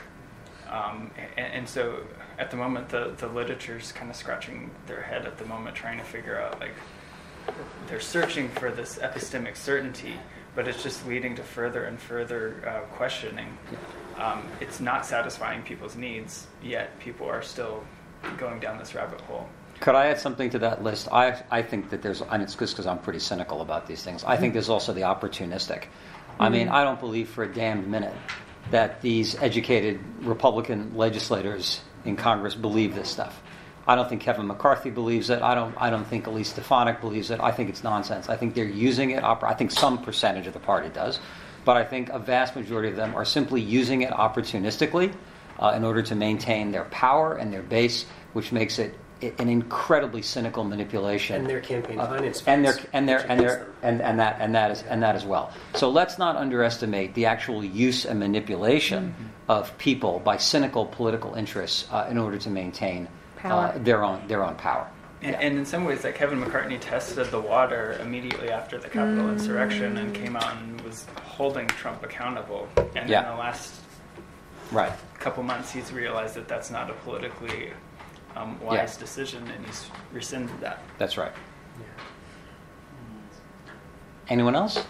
[0.69, 2.03] Um, and, and so
[2.39, 5.97] at the moment, the, the literature's kind of scratching their head at the moment, trying
[5.97, 6.73] to figure out like
[7.87, 10.13] they're searching for this epistemic certainty,
[10.55, 13.57] but it's just leading to further and further uh, questioning.
[14.17, 17.83] Um, it's not satisfying people's needs, yet people are still
[18.37, 19.47] going down this rabbit hole.
[19.79, 21.07] Could I add something to that list?
[21.11, 24.23] I, I think that there's, and it's just because I'm pretty cynical about these things.
[24.23, 25.85] I think there's also the opportunistic.
[26.39, 28.13] I mean, I don't believe for a damned minute
[28.71, 33.41] that these educated Republican legislators in Congress believe this stuff.
[33.87, 35.41] I don't think Kevin McCarthy believes it.
[35.41, 35.73] I don't.
[35.77, 37.39] I don't think Elise Stefanik believes it.
[37.39, 38.27] I think it's nonsense.
[38.27, 39.23] I think they're using it.
[39.23, 41.19] I think some percentage of the party does,
[41.67, 45.13] but I think a vast majority of them are simply using it opportunistically
[45.59, 50.21] uh, in order to maintain their power and their base, which makes it an incredibly
[50.21, 51.35] cynical manipulation.
[51.41, 54.55] And their campaign Uh, finance and their and their and their and, and that and
[54.55, 55.51] that is and that as well.
[55.75, 59.13] So let's not underestimate the actual use and manipulation
[59.49, 63.73] of people by cynical political interests uh, in order to maintain Power.
[63.75, 64.87] Uh, their own their own power.
[65.21, 65.45] And, Yeah.
[65.45, 69.97] and in some ways, like Kevin McCarthy tested the water immediately after the Capitol insurrection
[69.97, 71.07] and came out and was
[71.37, 72.67] holding Trump accountable.
[72.95, 73.23] And Yeah.
[73.23, 73.81] in the last
[74.71, 74.91] Right.
[75.19, 77.71] couple months, he's realized that that's not a politically
[78.35, 80.79] um, wise decision, and he's rescinded that.
[80.99, 81.31] That's right.
[84.29, 84.85] Anyone else?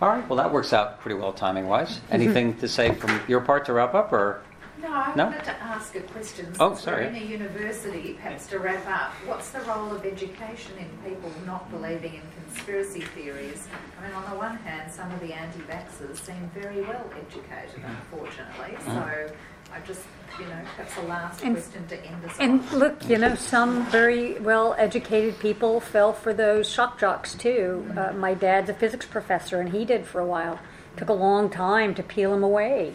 [0.00, 0.26] All right.
[0.28, 2.00] Well, that works out pretty well timing wise.
[2.10, 4.40] Anything to say from your part to wrap up, or
[4.80, 5.24] No, I No?
[5.26, 6.54] wanted to ask a question.
[6.60, 7.02] Oh, sorry.
[7.04, 11.30] We're in a university, perhaps to wrap up, what's the role of education in people
[11.46, 12.22] not believing in
[12.54, 13.66] conspiracy theories?
[13.98, 17.86] I mean, on the one hand, some of the anti-vaxxers seem very well educated, mm-hmm.
[17.86, 18.76] unfortunately.
[18.76, 18.92] Mm-hmm.
[18.92, 19.34] So
[19.72, 20.02] I just,
[20.38, 22.32] you know, that's the last And- question to end this.
[22.38, 22.72] And off.
[22.72, 27.86] look, you know, some very well educated people fell for those shock jocks too.
[27.90, 28.18] Uh, mm-hmm.
[28.18, 30.58] my dad's a physics professor, and he did for a while.
[30.96, 32.94] Took a long time to peel him away,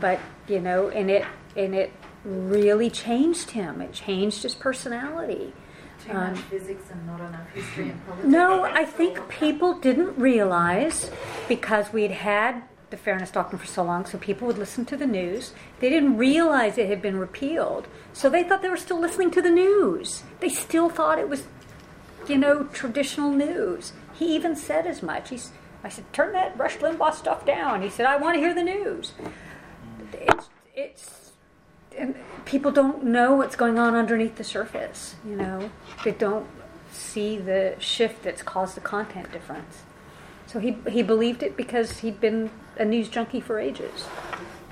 [0.00, 0.18] but
[0.48, 1.92] you know, and it and it
[2.24, 3.82] really changed him.
[3.82, 5.52] It changed his personality.
[6.04, 8.28] Too um, much physics and not enough history and politics.
[8.28, 11.10] No, I think people didn't realize
[11.48, 15.06] because we'd had the fairness doctrine for so long, so people would listen to the
[15.06, 15.52] news.
[15.80, 19.42] They didn't realize it had been repealed, so they thought they were still listening to
[19.42, 20.22] the news.
[20.40, 21.44] They still thought it was,
[22.28, 23.92] you know, traditional news.
[24.12, 25.30] He even said as much.
[25.30, 25.50] He's,
[25.82, 27.82] I said, turn that Rush Limbaugh stuff down.
[27.82, 29.12] He said, I want to hear the news.
[30.12, 31.23] It's, it's,
[32.44, 35.14] people don't know what's going on underneath the surface.
[35.26, 35.70] You know,
[36.04, 36.46] they don't
[36.92, 39.82] see the shift that's caused the content difference.
[40.46, 44.06] So he he believed it because he'd been a news junkie for ages.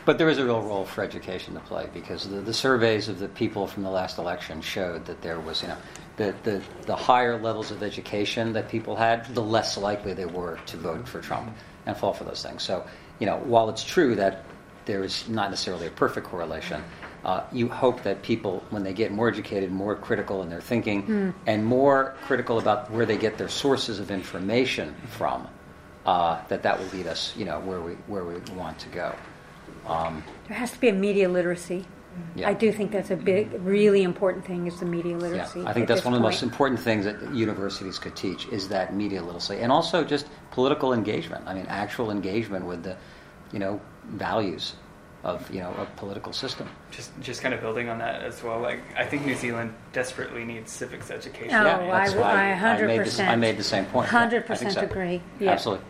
[0.04, 3.20] But there is a real role for education to play because the, the surveys of
[3.20, 5.76] the people from the last election showed that there was, you know,
[6.16, 10.58] the, the, the higher levels of education that people had, the less likely they were
[10.66, 12.64] to vote for Trump and fall for those things.
[12.64, 12.84] So,
[13.20, 14.44] you know, while it's true that
[14.86, 16.82] there is not necessarily a perfect correlation,
[17.24, 21.34] uh, you hope that people, when they get more educated, more critical in their thinking,
[21.46, 25.46] and more critical about where they get their sources of information from,
[26.04, 29.14] uh, that that will lead us, you know, where we where we want to go.
[29.86, 31.84] Um, There has to be a media literacy.
[32.34, 32.48] yeah.
[32.48, 35.60] I do think that's a big, really important thing is the media literacy.
[35.60, 35.68] Yeah.
[35.68, 38.94] I think that's one of the most important things that universities could teach is that
[38.94, 41.44] media literacy, and also just political engagement.
[41.46, 42.96] I mean, actual engagement with the,
[43.52, 44.74] you know, values
[45.24, 46.68] of you know a political system.
[46.90, 48.60] Just, just kind of building on that as well.
[48.60, 51.54] Like, I think New Zealand desperately needs civics education.
[51.54, 54.10] Oh, yeah, I that's w- why I made this, I made the same point.
[54.12, 54.80] Yeah, 100% so.
[54.80, 55.22] agree.
[55.38, 55.52] Yeah.
[55.52, 55.84] Absolutely.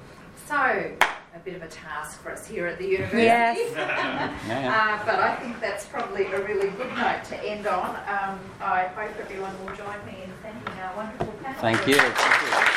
[0.46, 3.22] So, a bit of a task for us here at the university.
[3.22, 3.58] Yes.
[4.48, 4.98] Yeah, yeah.
[5.00, 7.90] Uh, but I think that's probably a really good note to end on.
[7.90, 11.60] Um, I hope everyone will join me in thanking our wonderful panel.
[11.60, 11.94] Thank you.
[11.94, 12.71] Thank you.